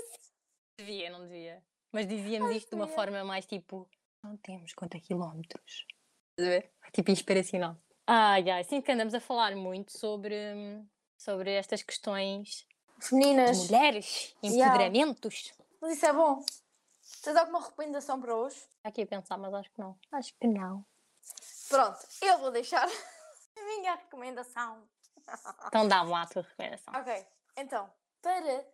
[0.78, 1.62] Devia, não devia.
[1.92, 3.88] Mas dizíamos isto de uma forma mais tipo,
[4.24, 5.86] não temos conta quilómetros.
[6.32, 6.72] Estás a ver?
[6.94, 7.76] Tipo inspiracional.
[8.06, 12.66] Ai, ai, sim que andamos a falar muito sobre, hum, sobre estas questões
[12.98, 13.58] de Femininas.
[13.70, 14.66] mulheres, Yeah.
[14.66, 15.54] empoderamentos.
[15.82, 16.44] Mas isso é bom.
[17.24, 18.62] Tens alguma recomendação para hoje?
[18.84, 19.98] Aqui a pensar, mas acho que não.
[20.12, 20.86] Acho que não.
[21.70, 22.88] Pronto, eu vou deixar
[23.58, 24.84] a minha recomendação.
[25.68, 26.94] Então dá-me lá a tua recomendação.
[26.96, 27.26] Ok,
[27.58, 27.90] então,
[28.22, 28.66] para.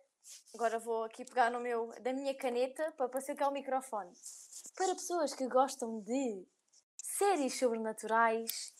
[0.54, 4.12] Agora vou aqui pegar no meu, da minha caneta para parecer que é o microfone.
[4.74, 6.46] Para pessoas que gostam de
[6.96, 8.72] séries sobrenaturais,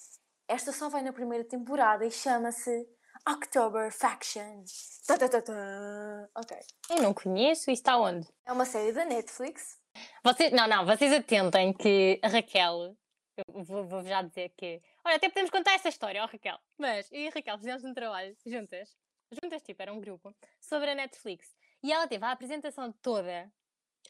[0.49, 2.89] esta só vai na primeira temporada e chama-se
[3.29, 4.65] October Faction.
[5.07, 6.29] Tá, tá, tá, tá.
[6.37, 6.57] Ok.
[6.91, 8.27] Eu não conheço, isso está onde?
[8.45, 9.79] É uma série da Netflix.
[10.23, 12.97] Vocês, não, não, vocês atentem que a Raquel,
[13.37, 14.81] eu vou, vou já dizer que.
[15.05, 16.59] Olha, até podemos contar essa história, ó Raquel.
[16.79, 18.97] Mas eu e a Raquel fizemos um trabalho juntas,
[19.31, 21.55] juntas, tipo, era um grupo, sobre a Netflix.
[21.83, 23.53] E ela teve a apresentação toda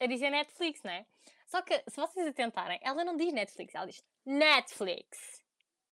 [0.01, 1.07] a dizer Netflix, não é?
[1.47, 5.43] Só que, se vocês atentarem, ela não diz Netflix, ela diz Netflix.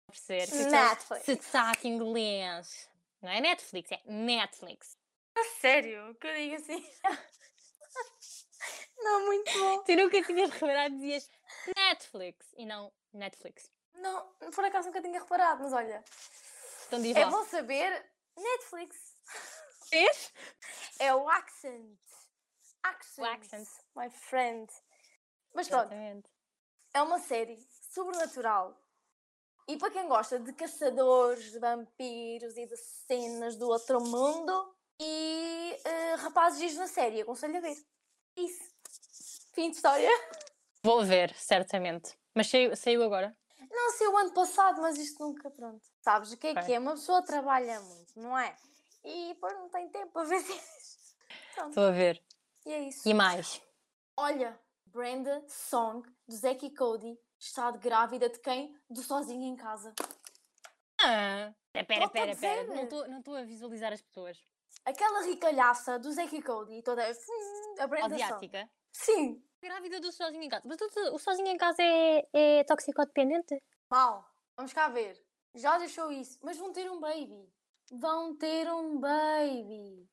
[0.07, 0.71] Perceber?
[0.71, 1.25] Netflix.
[1.25, 2.89] Sotaque inglês.
[3.21, 4.97] Não é Netflix, é Netflix.
[5.35, 6.15] A sério?
[6.15, 6.85] Que eu digo assim?
[8.97, 9.83] não, muito bom.
[9.83, 11.29] Tu nunca tinhas reparado, dizias
[11.75, 13.71] Netflix e não Netflix.
[13.95, 16.03] Não, por acaso nunca tinha reparado, mas olha,
[16.87, 18.05] Então diz é bom saber
[18.37, 19.08] Netflix.
[19.91, 20.31] Vês?
[20.99, 21.97] É o accent.
[22.83, 23.27] Accent.
[23.27, 23.67] accent.
[23.95, 24.71] My friend.
[25.53, 25.91] Mas pronto,
[26.93, 27.57] é uma série
[27.91, 28.79] sobrenatural.
[29.67, 35.77] E para quem gosta de caçadores, de vampiros e de cenas do outro mundo e
[35.85, 37.77] eh, rapazes giros na série, aconselho a ver.
[38.35, 38.63] Isso.
[39.53, 40.09] Fim de história.
[40.83, 42.17] Vou ver, certamente.
[42.33, 43.35] Mas saiu, saiu agora?
[43.71, 45.85] Não sei o ano passado, mas isto nunca, pronto.
[46.01, 46.63] Sabes o que é Ok.
[46.63, 46.79] que é?
[46.79, 48.55] Uma pessoa trabalha muito, não é?
[49.03, 50.43] E depois não tem tempo para ver.
[51.55, 52.21] Pronto, Estou a ver.
[52.65, 53.07] e é isso.
[53.07, 53.61] E mais?
[54.17, 58.77] Olha, Brenda Song, do Zack e Cody, está de grávida de quem?
[58.89, 59.93] Do Sozinho em Casa.
[61.01, 62.33] Ah, a espera, espera.
[62.33, 62.67] dizer.
[62.67, 64.37] Não estou não estou a visualizar as pessoas.
[64.85, 68.23] Aquela ricalhaça do Zack e Cody, toda hum, a Brenda Song.
[68.23, 68.69] Asiática.
[68.91, 70.63] Sim, Grávida do sozinho em casa.
[70.67, 73.61] Mas tu- o sozinho em casa é, é toxicodependente?
[73.89, 74.25] mal.
[74.55, 75.21] Vamos cá ver.
[75.55, 77.49] Já deixou isso, mas vão ter um baby.
[77.91, 80.07] Vão ter um baby.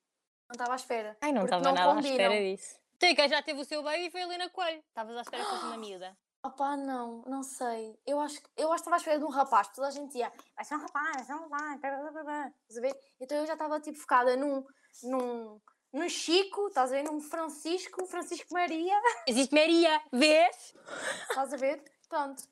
[0.48, 1.16] Não estava à espera.
[1.20, 1.96] Ai, não estava nada combinam.
[1.96, 2.76] à espera disso.
[2.98, 4.82] Tica já teve o seu baby e foi ali na coelho.
[4.88, 6.16] Estavas à espera que fosse uma miúda.
[6.46, 7.98] Opá, não, não sei.
[8.06, 9.68] Eu acho, que- eu acho que estava à espera de um rapaz.
[9.68, 11.80] Toda a gente ia, vai ser um rapaz, vai ser um rapaz.
[11.80, 12.96] blá, blá, blá, blá." Estás a?
[13.20, 14.64] Então eu já estava tipo focada num,
[15.02, 15.60] num,
[15.92, 17.02] num Chico, estás a ver?
[17.02, 18.94] Num Francisco, Francisco Maria.
[19.26, 20.74] Existe Maria, vês?
[21.28, 21.82] Estás a ver?
[22.08, 22.42] Pronto.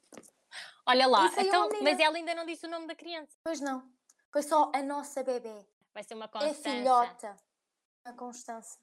[0.87, 3.31] Olha lá, então, mas ela ainda não disse o nome da criança.
[3.45, 3.89] Pois não.
[4.35, 5.65] Foi só a nossa bebê.
[5.95, 6.69] Vai ser uma É Constança.
[6.69, 7.37] filhota.
[8.05, 8.77] A Constança.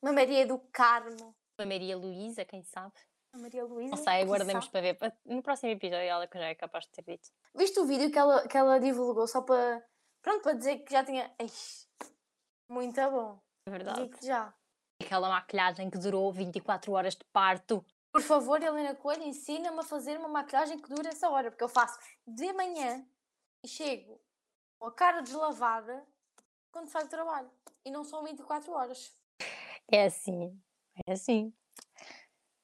[0.00, 1.34] Uma Maria do Carmo.
[1.58, 2.94] A Maria Luísa, quem sabe?
[3.32, 3.96] A Maria Luísa.
[3.96, 4.96] Não sei, aguardemos para ver.
[5.24, 7.28] No próximo episódio ela que já é capaz de ter dito.
[7.52, 9.84] Viste o vídeo que ela, que ela divulgou só para.
[10.22, 11.34] Pronto, para dizer que já tinha.
[11.36, 11.88] Eish,
[12.68, 13.40] muito bom.
[13.66, 14.08] É verdade.
[14.22, 14.54] Já.
[15.02, 17.84] Aquela maquilhagem que durou 24 horas de parto.
[18.12, 21.68] Por favor, Helena Coelho, ensina-me a fazer uma maquilhagem que dure essa hora, porque eu
[21.68, 23.04] faço de manhã
[23.64, 24.24] e chego
[24.78, 26.06] com a cara deslavada
[26.70, 27.50] quando saio do trabalho.
[27.84, 29.16] E não são 24 horas.
[29.90, 30.60] É assim.
[31.06, 31.54] É assim.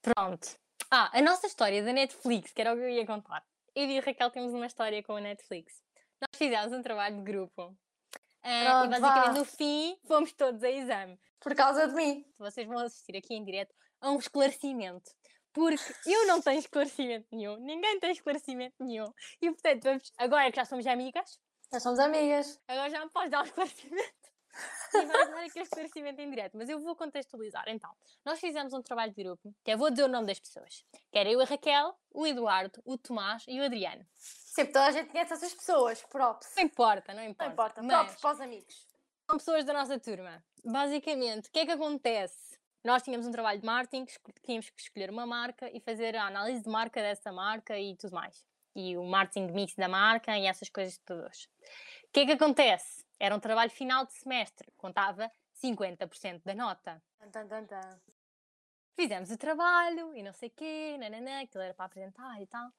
[0.01, 0.55] Pronto.
[0.91, 3.43] Ah, a nossa história da Netflix, que era o que eu ia contar.
[3.73, 5.81] Eu e a Raquel temos uma história com a Netflix.
[6.21, 7.75] Nós fizemos um trabalho de grupo.
[8.43, 9.33] Ah, e basicamente vá.
[9.33, 11.19] no fim fomos todos a exame.
[11.39, 12.25] Por causa de mim.
[12.37, 15.11] Vocês vão assistir aqui em direto a um esclarecimento.
[15.53, 19.13] Porque eu não tenho esclarecimento nenhum, ninguém tem esclarecimento nenhum.
[19.39, 21.39] E portanto, vamos, agora que já somos amigas,
[21.73, 22.61] Nós somos amigas.
[22.67, 24.13] Agora já me podes dar o esclarecimento.
[24.93, 27.63] E vais dar aqui o esclarecimento em direto, mas eu vou contextualizar.
[27.67, 27.89] Então,
[28.23, 30.85] nós fizemos um trabalho de grupo, que eu vou dizer o nome das pessoas.
[31.11, 34.05] Que era eu a Raquel, o Eduardo, o Tomás e o Adriano.
[34.15, 36.03] Sempre toda a gente conhece essas pessoas.
[36.03, 36.53] Props.
[36.55, 37.45] Não importa, não importa.
[37.45, 37.81] Não importa.
[37.81, 38.87] Mas Props para os amigos.
[39.27, 40.45] são pessoas da nossa turma.
[40.63, 42.53] Basicamente, o que é que acontece?
[42.83, 44.05] nós tínhamos um trabalho de marketing,
[44.43, 48.13] tínhamos que escolher uma marca e fazer a análise de marca dessa marca e tudo
[48.13, 48.45] mais.
[48.75, 51.43] E o marketing mix da marca e essas coisas todas.
[52.05, 53.03] O que é que acontece?
[53.19, 55.31] Era um trabalho final de semestre, contava
[55.63, 57.01] 50% da nota.
[58.95, 62.67] Fizemos o trabalho e não sei o quê, nananã, aquilo era para apresentar e tal.
[62.67, 62.71] O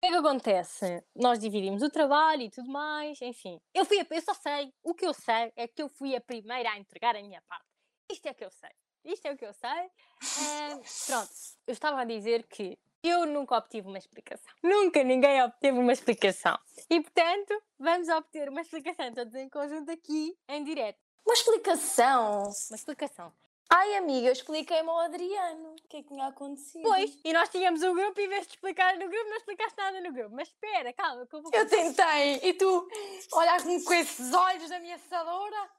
[0.00, 1.04] que é que acontece?
[1.14, 3.60] Nós dividimos o trabalho e tudo mais, enfim.
[3.74, 6.20] Eu, fui a, eu só sei, o que eu sei é que eu fui a
[6.20, 7.66] primeira a entregar a minha parte.
[8.10, 8.70] Isto é que eu sei.
[9.04, 9.90] Isto é o que eu sei.
[10.72, 11.30] Eh, pronto,
[11.66, 14.52] eu estava a dizer que eu nunca obtive uma explicação.
[14.62, 16.56] Nunca ninguém obteve uma explicação.
[16.88, 20.98] E portanto, vamos obter uma explicação todos em conjunto aqui, em direto.
[21.26, 22.42] Uma explicação.
[22.44, 23.32] Uma explicação.
[23.74, 26.82] Ai, amiga, eu expliquei-me ao Adriano o que é que tinha acontecido.
[26.82, 29.78] Pois, e nós tínhamos um grupo e em vez de explicar no grupo, não explicaste
[29.78, 30.34] nada no grupo.
[30.34, 32.88] Mas espera, calma, que eu vou Eu tentei e tu
[33.32, 35.70] olhaste-me com esses olhos ameaçadora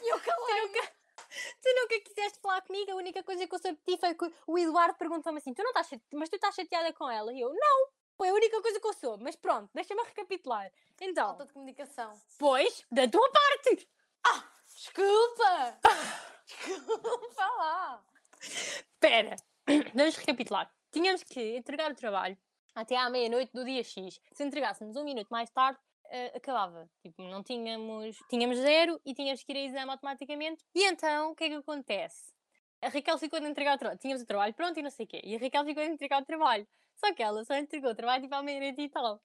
[0.00, 0.90] e eu calei.
[1.62, 4.32] tu nunca quiseste falar comigo, a única coisa que eu soube de ti foi que
[4.46, 6.02] o Eduardo perguntou-me assim: tu não estás chate...
[6.14, 7.32] mas tu estás chateada com ela?
[7.32, 10.70] E eu, não, foi a única coisa que eu soube, mas pronto, deixa-me recapitular.
[11.00, 12.12] Então, Falta de comunicação.
[12.38, 13.88] pois, da tua parte,
[14.74, 15.78] Desculpa!
[16.46, 18.04] Desculpa lá!
[18.40, 19.36] espera,
[19.94, 20.72] vamos recapitular.
[20.90, 22.36] Tínhamos que entregar o trabalho
[22.74, 24.20] até à meia-noite do dia X.
[24.32, 25.78] Se entregássemos um minuto mais tarde,
[26.10, 26.90] eh, acabava.
[27.02, 30.64] Tipo, não tínhamos, tínhamos zero e tínhamos que ir a exame automaticamente.
[30.74, 32.32] E então, o que é que acontece?
[32.82, 33.98] A Raquel ficou de entregar o trabalho.
[33.98, 35.20] Tínhamos o trabalho pronto e não sei o quê.
[35.22, 36.66] E a Raquel ficou de entregar o trabalho.
[36.96, 39.22] Só que ela só entregou o trabalho tipo à meia-noite e tal.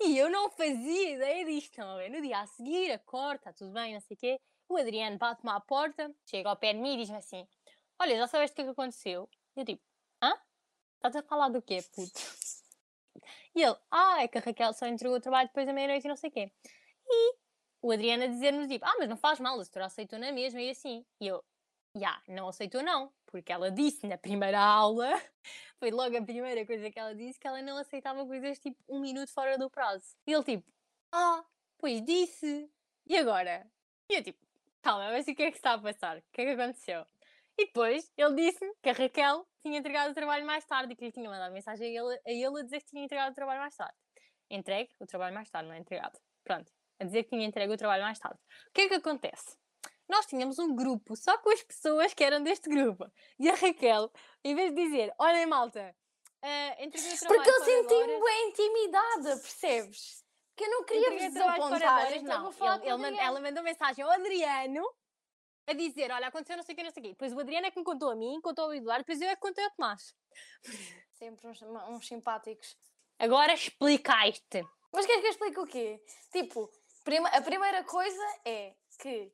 [0.00, 1.96] E eu não fazia ideia disto, não?
[2.08, 4.40] No dia a seguir, acordo, está tudo bem, não sei o quê.
[4.68, 7.46] O Adriano bate-me à porta, chega ao pé de mim e diz-me assim:
[8.00, 9.28] Olha, já sabeste o que é que aconteceu?
[9.54, 9.82] Eu tipo:
[10.22, 10.32] Hã?
[10.96, 12.41] Estás a falar do quê, puto?
[13.54, 16.08] E ele: Ah, é que a Raquel só entregou o trabalho depois da meia-noite e
[16.08, 16.52] não sei o quê.
[17.08, 17.36] E
[17.82, 20.60] o Adriano a dizer-nos: tipo, Ah, mas não faz mal, a senhora aceitou na mesma
[20.60, 21.04] e assim.
[21.20, 21.44] E eu:
[21.96, 25.08] Já, não aceitou não, porque ela disse na primeira aula,
[25.78, 29.00] foi logo a primeira coisa que ela disse, que ela não aceitava coisas tipo um
[29.00, 30.16] minuto fora do prazo.
[30.26, 30.72] E ele tipo:
[31.12, 31.44] Ah,
[31.78, 32.70] pois disse.
[33.06, 33.70] E agora?
[34.10, 34.38] E eu tipo:
[34.82, 36.18] Calma, mas o que é que está a passar?
[36.18, 37.06] O que é que aconteceu?
[37.58, 41.04] E depois ele disse-me que a Raquel tinha entregado o trabalho mais tarde e que
[41.04, 43.60] lhe tinha mandado mensagem a ele, a ele a dizer que tinha entregado o trabalho
[43.60, 43.94] mais tarde.
[44.50, 46.18] Entregue o trabalho mais tarde, não é entregado.
[46.44, 46.70] Pronto,
[47.00, 48.38] a dizer que tinha entregue o trabalho mais tarde.
[48.68, 49.56] O que é que acontece?
[50.08, 53.06] Nós tínhamos um grupo só com as pessoas que eram deste grupo.
[53.38, 54.10] E a Raquel,
[54.44, 55.94] em vez de dizer, olhem malta,
[56.42, 60.22] ah, entreguei o trabalho Porque eu senti-me horas", bem intimidada, percebes?
[60.54, 61.78] Que eu não queria vos desapontar,
[62.16, 62.52] então não.
[62.82, 64.84] Ele- ele ela mandou mensagem ao Adriano
[65.66, 67.10] a dizer: Olha, aconteceu não sei o que, não sei o quê.
[67.12, 69.34] Depois o Adriano é que me contou a mim, contou ao Eduardo, depois eu é
[69.34, 70.14] que contei ao Tomás.
[71.14, 72.76] Sempre uns, uns simpáticos.
[73.18, 74.62] Agora explicaste.
[74.92, 76.02] Mas queres que eu explique o quê?
[76.32, 76.70] Tipo,
[77.04, 79.32] prima- a primeira coisa é que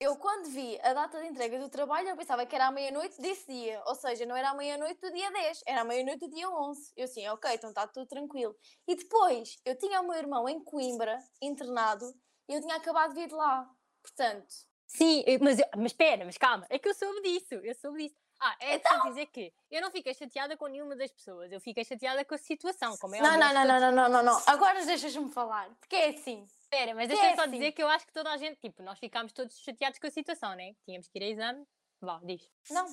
[0.00, 3.20] eu quando vi a data de entrega do trabalho, eu pensava que era à meia-noite
[3.20, 3.80] desse dia.
[3.86, 6.92] Ou seja, não era à meia-noite do dia 10, era à meia-noite do dia 11.
[6.96, 8.56] Eu assim, ok, então está tudo tranquilo.
[8.88, 12.12] E depois, eu tinha o meu irmão em Coimbra, internado,
[12.48, 13.70] e eu tinha acabado de vir de lá.
[14.02, 14.52] Portanto,
[14.94, 18.16] Sim, mas, eu- mas espera, mas calma, é que eu soube disso, eu soube disso.
[18.40, 19.08] Ah, é então...
[19.08, 22.38] dizer que eu não fiquei chateada com nenhuma das pessoas, eu fiquei chateada com a
[22.38, 24.42] situação, como é não, óbvio, não, não, não, não, não, não, não.
[24.46, 25.70] Agora deixas-me falar.
[25.80, 26.46] Porque é assim.
[26.60, 27.52] Espera, mas deixa é só assim.
[27.52, 30.10] dizer que eu acho que toda a gente, tipo, nós ficámos todos chateados com a
[30.10, 30.74] situação, né?
[30.84, 31.66] Tínhamos que ir a exame.
[32.00, 32.50] Vá, diz.
[32.70, 32.86] Não,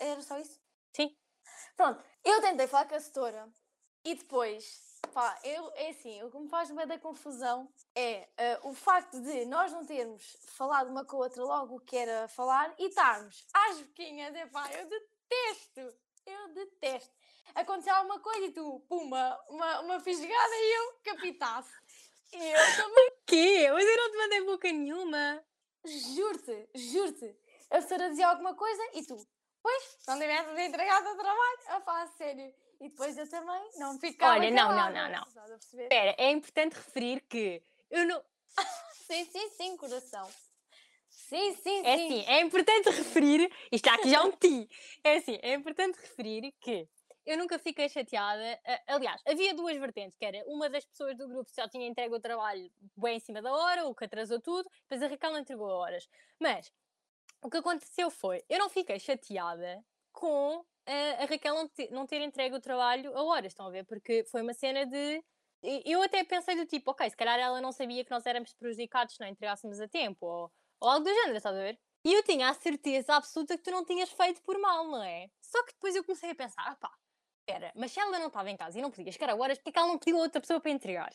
[0.00, 0.58] era só isso?
[0.96, 1.14] Sim.
[1.76, 3.48] Pronto, eu tentei falar com a setora
[4.04, 8.60] e depois, pá, eu, é assim, o que me faz meio da confusão é ah,
[8.62, 12.28] o facto de nós não termos falado uma com a outra logo o que era
[12.28, 15.94] falar e estarmos às boquinhas, é pá, eu detesto,
[16.26, 17.14] eu detesto.
[17.54, 21.72] Aconteceu alguma coisa e tu, puma, uma, uma fisgada e eu capitasse.
[22.32, 23.70] E eu também, Quê?
[23.72, 25.44] Mas eu não te mandei boca nenhuma.
[25.84, 27.36] juro-te, juro-te,
[27.70, 29.16] a setora dizia alguma coisa e tu,
[29.62, 32.54] pois, não tivesse entregado o trabalho, a falar sério.
[32.80, 35.56] E depois eu também não ficava Olha, não, não, não, não.
[35.56, 38.22] Espera, é importante referir que eu não.
[39.06, 40.30] Sim, sim, sim, coração.
[41.10, 42.06] Sim, sim, É sim.
[42.06, 43.52] assim, é importante referir.
[43.70, 44.68] Isto aqui já é um ti.
[45.02, 46.88] É assim, é importante referir que
[47.26, 48.60] eu nunca fiquei chateada.
[48.86, 52.20] Aliás, havia duas vertentes, que era uma das pessoas do grupo já tinha entregue o
[52.20, 55.68] trabalho bem em cima da hora, o que atrasou tudo, depois a Raquel não entregou
[55.68, 56.08] horas.
[56.38, 56.72] Mas
[57.42, 62.20] o que aconteceu foi, eu não fiquei chateada com eh, a Raquel não, não ter
[62.20, 63.84] entregue o trabalho a horas, estão a ver?
[63.84, 65.22] Porque foi uma cena de.
[65.84, 69.14] Eu até pensei do tipo, ok, se calhar ela não sabia que nós éramos prejudicados
[69.14, 71.78] se não entregássemos a tempo, ou, ou algo do género, estás a ver?
[72.06, 75.30] E eu tinha a certeza absoluta que tu não tinhas feito por mal, não é?
[75.40, 76.92] Só que depois eu comecei a pensar, ah pá,
[77.40, 79.70] espera, mas se ela não estava em casa e não podia chegar a horas, porque
[79.70, 81.10] é que ela não pediu a outra pessoa para entregar?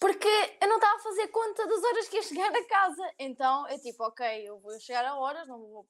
[0.00, 0.28] Porque
[0.60, 3.14] eu não estava a fazer conta das horas que ia chegar a casa.
[3.18, 5.88] Então eu tipo, ok, eu vou chegar a horas, não, vou,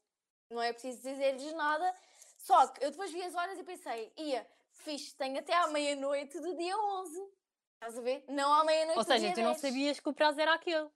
[0.50, 1.94] não é preciso dizer-lhes nada.
[2.48, 6.40] Só que eu depois vi as horas e pensei, ia, fixe, tenho até à meia-noite
[6.40, 7.30] do dia 11.
[7.74, 8.24] Estás a ver?
[8.26, 9.60] Não à meia-noite Ou do seja, dia tu não 10.
[9.60, 10.88] sabias que o prazo era aquele.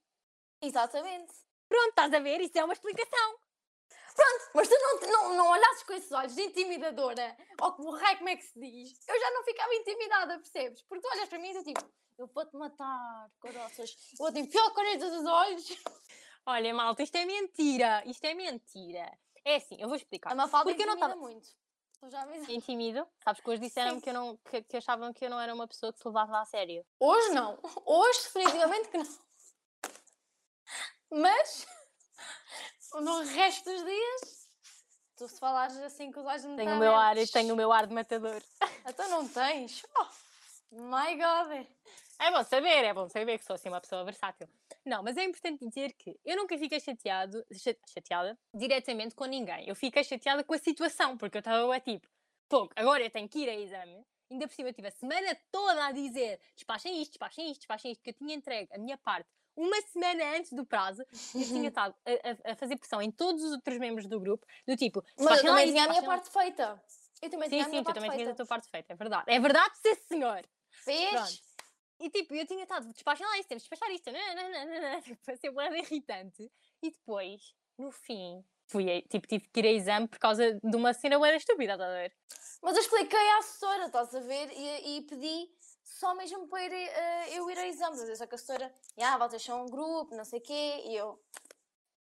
[0.59, 1.31] Exatamente.
[1.69, 2.41] Pronto, estás a ver?
[2.41, 3.37] Isso é uma explicação.
[4.55, 8.29] Mas tu não, não, não olhasses com esses olhos de intimidadora, ou como raio, como
[8.29, 9.07] é que se diz?
[9.07, 10.81] Eu já não ficava intimidada, percebes?
[10.81, 13.95] Porque tu olhas para mim e tu tipo, eu vou-te matar, caroças.
[14.13, 15.83] Eu vou-te enfiar a caneta dos olhos.
[16.47, 18.01] Olha, malta, isto é mentira.
[18.07, 19.11] Isto é mentira.
[19.45, 20.31] É assim, eu vou explicar.
[20.31, 21.47] A Mafalda Porque eu não tava- muito.
[21.99, 22.37] Tu já me.
[22.53, 23.07] Intimido.
[23.23, 24.01] Sabes que hoje disseram-me Sim.
[24.01, 26.39] que, eu não, que, que achavam que eu não era uma pessoa que se levava
[26.39, 26.85] a sério.
[26.99, 27.59] Hoje não.
[27.85, 29.07] Hoje, definitivamente que não.
[31.11, 31.67] Mas,
[32.93, 34.47] no resto dos dias,
[35.15, 37.57] tu se falares assim com os olhos muito Tenho o meu ar, abertos, tenho o
[37.57, 38.41] meu ar de matador.
[38.85, 39.83] Então não tens.
[39.97, 40.05] Oh,
[40.71, 41.67] my God.
[42.19, 44.47] É bom saber, é bom saber que sou assim uma pessoa versátil.
[44.85, 49.67] Não, mas é importante dizer que eu nunca fiquei chateado, cha- chateada diretamente com ninguém.
[49.67, 52.07] Eu fiquei chateada com a situação, porque eu estava tipo,
[52.47, 54.05] pouco, agora eu tenho que ir a exame.
[54.31, 57.91] Ainda por cima eu tive a semana toda a dizer despachem isto, despachem isto, despachem
[57.91, 61.47] isto, que eu tinha entregue a minha parte uma semana antes do prazo e eu
[61.47, 65.03] tinha estado a, a- fazer pressão em todos os outros membros do grupo, do tipo,
[65.19, 66.81] Mas eu também tinha a minha parte feita.
[67.21, 68.35] Eu também Sim, tinha a sim, minha tu parte também tinhas a feita.
[68.43, 69.23] tua parte feita, é verdade.
[69.27, 70.41] É verdade, sim senhor!
[70.71, 71.09] Fez?
[71.11, 71.52] Pronto.
[72.03, 75.37] E tipo, eu tinha estado, despachem lá isto, temos de despachar isto, nananana, tipo, a
[75.37, 76.51] ser de irritante.
[76.81, 80.93] E depois, no fim, fui, tipo, tive que ir a exame por causa de uma
[80.93, 82.13] cena bué estúpida, estás a ver?
[82.61, 84.51] Mas eu expliquei à assessora, estás a ver?
[84.51, 85.49] E, e pedi
[85.81, 87.99] só mesmo para ir, eh, eu ir a exames.
[87.99, 90.83] Às vezes Só que a assessora, ah, vocês são um grupo, não sei o quê.
[90.85, 91.17] E eu,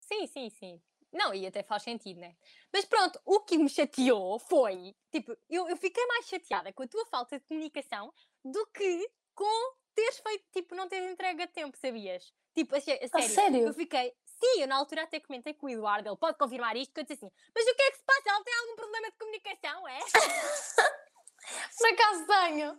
[0.01, 0.81] Sim, sim, sim.
[1.13, 2.37] Não, e até faz sentido, né?
[2.73, 6.87] Mas pronto, o que me chateou foi, tipo, eu, eu fiquei mais chateada com a
[6.87, 8.13] tua falta de comunicação
[8.45, 12.33] do que com teres feito, tipo, não teres entregue a tempo, sabias?
[12.55, 13.29] Tipo, a, a sério.
[13.29, 13.67] sério?
[13.69, 16.93] Eu fiquei, sim, eu na altura até comentei com o Eduardo, ele pode confirmar isto,
[16.93, 18.23] que eu disse assim, mas o que é que se passa?
[18.31, 19.99] Ela tem algum problema de comunicação, é?
[21.79, 22.79] por acaso tenho.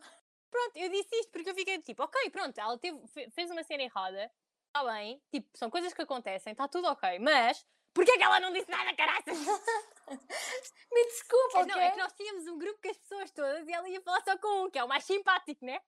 [0.49, 3.63] Pronto, eu disse isto porque eu fiquei tipo, ok, pronto, ela teve, fe- fez uma
[3.63, 4.29] cena errada,
[4.67, 8.39] está bem, tipo, são coisas que acontecem, está tudo ok, mas porquê é que ela
[8.41, 9.37] não disse nada, caraças?
[10.91, 11.73] Me desculpa, É, ok?
[11.73, 14.21] Não, é que nós tínhamos um grupo com as pessoas todas e ela ia falar
[14.23, 15.81] só com um, que é o mais simpático, né?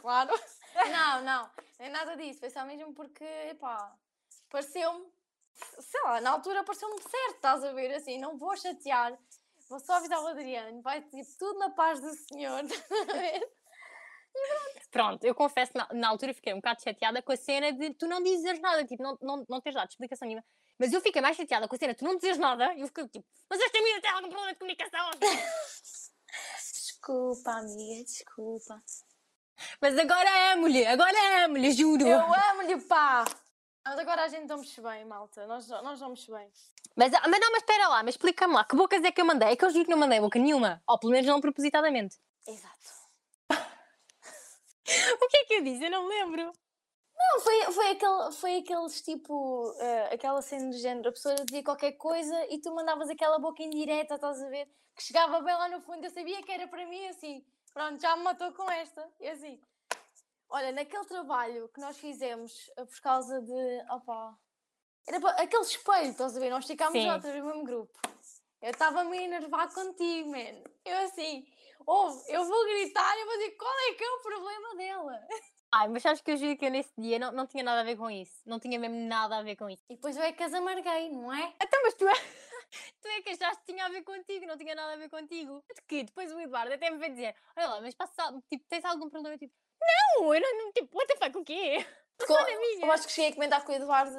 [0.00, 0.32] Claro.
[0.74, 2.40] Não, não, é nada disso.
[2.40, 3.24] Foi só mesmo porque,
[3.58, 3.94] pá,
[4.50, 5.06] pareceu-me,
[5.80, 7.94] sei lá, na altura pareceu-me certo, estás a ver?
[7.94, 9.18] Assim, não vou chatear,
[9.68, 13.56] vou só avisar o Adriano, vai tipo, tudo na paz do Senhor, estás a ver?
[14.90, 18.06] Pronto, eu confesso na, na altura fiquei um bocado chateada com a cena de tu
[18.06, 20.44] não dizeres nada, tipo, não, não, não teres dado explicação nenhuma.
[20.78, 22.86] Mas eu fiquei mais chateada com a cena de tu não dizeres nada e eu
[22.86, 25.10] fiquei tipo, mas esta menina tem algum problema de comunicação?
[27.06, 28.82] Desculpa, amiga, desculpa.
[29.80, 32.06] Mas agora amo-lhe, agora amo-lhe, juro.
[32.06, 33.24] Eu amo-lhe, pá!
[33.84, 35.46] Mas agora a gente damos bem, malta.
[35.46, 36.50] Nós, nós vamos bem.
[36.96, 39.24] Mas, ah, mas não, mas espera lá, mas explica-me lá, que bocas é que eu
[39.24, 39.50] mandei?
[39.50, 40.82] É que eu juro que não mandei boca nenhuma.
[40.88, 42.16] Ou pelo menos não propositadamente.
[42.46, 42.96] Exato.
[45.20, 45.84] O que é que eu disse?
[45.84, 46.52] Eu não me lembro.
[47.18, 51.64] Não, foi, foi, aquele, foi aqueles tipo, eh, aquela cena do género, a pessoa dizia
[51.64, 54.68] qualquer coisa e tu mandavas aquela boca indireta, estás a ver?
[54.94, 57.44] Que chegava bem lá no fundo, eu sabia que era para mim assim,
[57.76, 59.06] pronto, já me matou com esta.
[59.20, 59.60] E assim,
[60.48, 64.34] olha, naquele trabalho que nós fizemos eh, por causa de, opá,
[65.06, 66.48] era pa- aquele espelho, estás a ver?
[66.48, 67.10] Nós ficámos Sim.
[67.10, 67.92] outra vez no mesmo grupo.
[68.62, 70.62] Eu estava meio a enervar contigo, man.
[70.86, 71.46] Eu assim,
[71.86, 75.28] ouve, eu vou gritar e eu vou dizer qual é que é o problema dela.
[75.72, 77.84] Ai, mas sabes que eu juro que eu nesse dia não, não tinha nada a
[77.84, 78.40] ver com isso.
[78.46, 79.82] Não tinha mesmo nada a ver com isso.
[79.90, 81.52] E depois eu é que as amarguei, não é?
[81.62, 82.14] Então, mas tu é,
[83.00, 85.62] tu é que achaste que tinha a ver contigo, não tinha nada a ver contigo.
[85.66, 88.84] Tanto que depois o Eduardo até me veio dizer: Olha lá, mas passa, tipo, tens
[88.84, 89.34] algum problema?
[89.34, 91.84] Eu, tipo, não, eu não, tipo, what the fuck, o quê?
[92.16, 94.16] Porque eu, eu acho que cheguei a comentar com o Eduardo,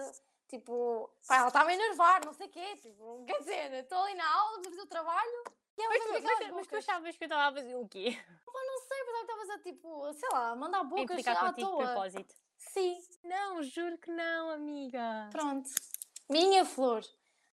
[0.48, 4.14] tipo, pá, ela está-me a enervar, não sei o quê, tipo, quer dizer, estou ali
[4.14, 5.44] na aula, vou fazer o trabalho,
[5.76, 8.16] e ela Mas me mas, mas tu achavas que eu estava a fazer o quê?
[8.46, 11.62] Pá, não sei, que estavas a, tipo, sei lá, mandar A bocas implicar à de
[11.62, 11.84] toa.
[11.86, 12.36] propósito.
[12.56, 15.30] Sim, Não, juro que não, amiga.
[15.32, 15.70] pronto.
[16.30, 17.04] Minha flor.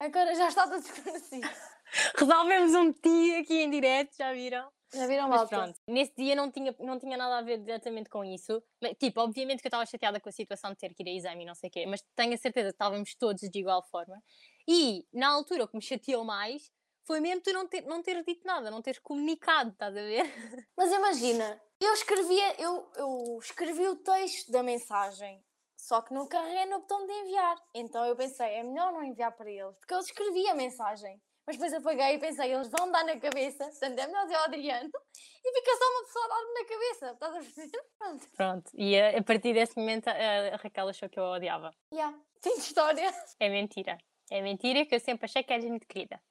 [0.02, 1.48] Agora já está tudo desconhecido.
[2.18, 4.68] Resolvemos um dia aqui em direto, já viram?
[4.92, 5.48] Já viram, malta?
[5.48, 8.64] pronto, nesse dia não tinha, não tinha nada a ver diretamente com isso.
[8.82, 11.14] Mas, tipo, obviamente que eu estava chateada com a situação de ter que ir a
[11.14, 13.84] exame e não sei o quê, mas tenho a certeza que estávamos todos de igual
[13.84, 14.20] forma.
[14.68, 16.72] E, na altura, o que me chateou mais
[17.06, 20.68] foi mesmo tu não, ter, não teres dito nada, não teres comunicado, estás a ver?
[20.76, 25.44] Mas imagina, eu escrevia, eu, eu escrevi o texto da mensagem,
[25.82, 27.58] só que não carreguei no botão de enviar.
[27.74, 31.20] Então eu pensei, é melhor não enviar para eles, porque eu escrevi a mensagem.
[31.46, 34.44] Mas depois apaguei e pensei, eles vão dar na cabeça, portanto é melhor dizer ao
[34.44, 34.90] Adriano,
[35.44, 37.84] e fica só uma pessoa a dar-me na cabeça, estás a perceber?
[37.98, 38.28] Pronto.
[38.38, 41.74] Pronto, e a, partir desse momento a, Raquel achou que eu a odiava.
[41.92, 42.18] Yeah.
[42.42, 43.12] Fim de história.
[43.40, 43.98] É mentira.
[44.30, 46.22] É mentira que eu sempre achei que eras muito querida.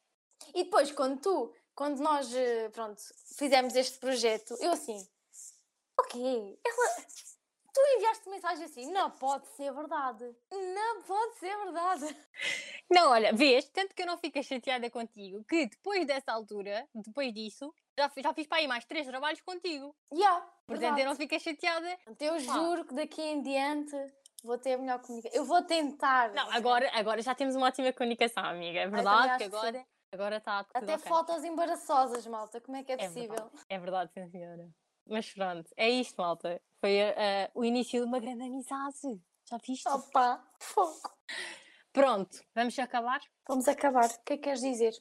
[0.55, 3.01] E depois, quando tu quando nós, eh, pronto,
[3.38, 5.03] fizemos este projeto, eu assim,
[5.98, 7.07] ok, ela,
[7.73, 12.16] tu enviaste mensagem assim, não pode ser verdade, não pode ser verdade.
[12.91, 17.33] Não, olha, vês, tanto que eu não fiquei chateada contigo, que depois dessa altura, depois
[17.33, 19.95] disso, já, fi- já fiz para aí mais três trabalhos contigo.
[20.12, 21.01] Yeah, Portanto, verdade.
[21.03, 21.99] eu não fiquei chateada.
[22.18, 22.39] Eu Pá.
[22.39, 23.95] juro que daqui em diante
[24.43, 25.39] vou ter a melhor comunicação.
[25.39, 26.33] Eu vou tentar.
[26.33, 28.81] Não, agora, agora já temos uma ótima comunicação, amiga.
[28.81, 29.57] É verdade que que sim.
[29.57, 31.09] agora agora está tudo Até ok.
[31.09, 32.61] fotos embaraçosas, malta.
[32.61, 33.29] Como é que é É possível?
[33.29, 34.68] verdade, é verdade, sim, senhora.
[35.11, 36.63] Mas pronto, é isto, malta.
[36.81, 39.21] Foi ah, o início de uma grande amizade.
[39.49, 39.89] Já viste?
[39.89, 41.11] Opa, fogo.
[41.93, 43.21] Pronto, vamos acabar?
[43.49, 44.07] Vamos acabar.
[44.07, 44.95] O que é que queres dizer?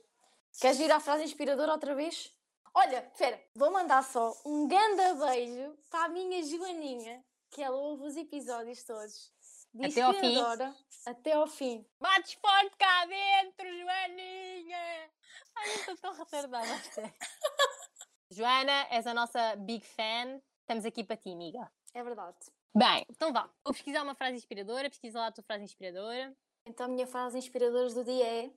[0.60, 2.36] Queres ir à frase inspiradora outra vez?
[2.74, 8.06] Olha, espera, vou mandar só um grande beijo para a minha Joaninha, que ela ouve
[8.06, 9.32] os episódios todos.
[9.74, 10.38] Diz Até ao fim.
[10.40, 11.86] adora até ao fim.
[12.00, 15.12] Bates forte cá dentro, Joaninha!
[15.56, 16.68] Ai, eu estou tão retardada.
[18.40, 20.40] Joana, és a nossa big fan.
[20.62, 21.70] Estamos aqui para ti, amiga.
[21.94, 22.38] É verdade.
[22.74, 23.50] Bem, então vá.
[23.66, 24.90] Vou pesquisar uma frase inspiradora.
[24.90, 26.34] Pesquisa lá a tua frase inspiradora.
[26.66, 28.50] Então a minha frase inspiradora do dia é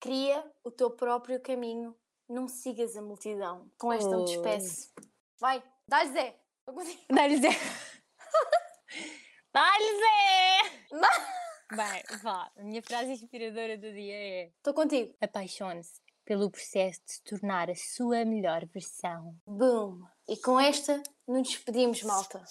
[0.00, 1.96] Cria o teu próprio caminho,
[2.28, 3.70] não sigas a multidão.
[3.78, 4.24] Com esta me Oi.
[4.24, 4.92] despeço.
[5.38, 6.36] Vai, dá Zé.
[7.08, 7.50] Dá-lhe Zé!
[9.52, 10.90] Dá-lhe Zé!
[11.76, 12.50] Bem, vá.
[12.56, 15.14] A minha frase inspiradora do dia é Estou contigo.
[15.20, 19.34] Apaixone-se pelo processo de se tornar a sua melhor versão.
[19.46, 20.00] Boom!
[20.28, 22.42] E com esta nos despedimos, malta.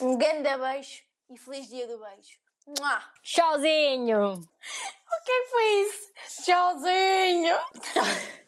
[0.00, 2.38] Um grande beijo e feliz dia do beijo.
[2.66, 3.02] Mua!
[3.22, 4.48] Tchauzinho!
[5.10, 6.44] O que é que foi isso?
[6.44, 7.56] Tchauzinho!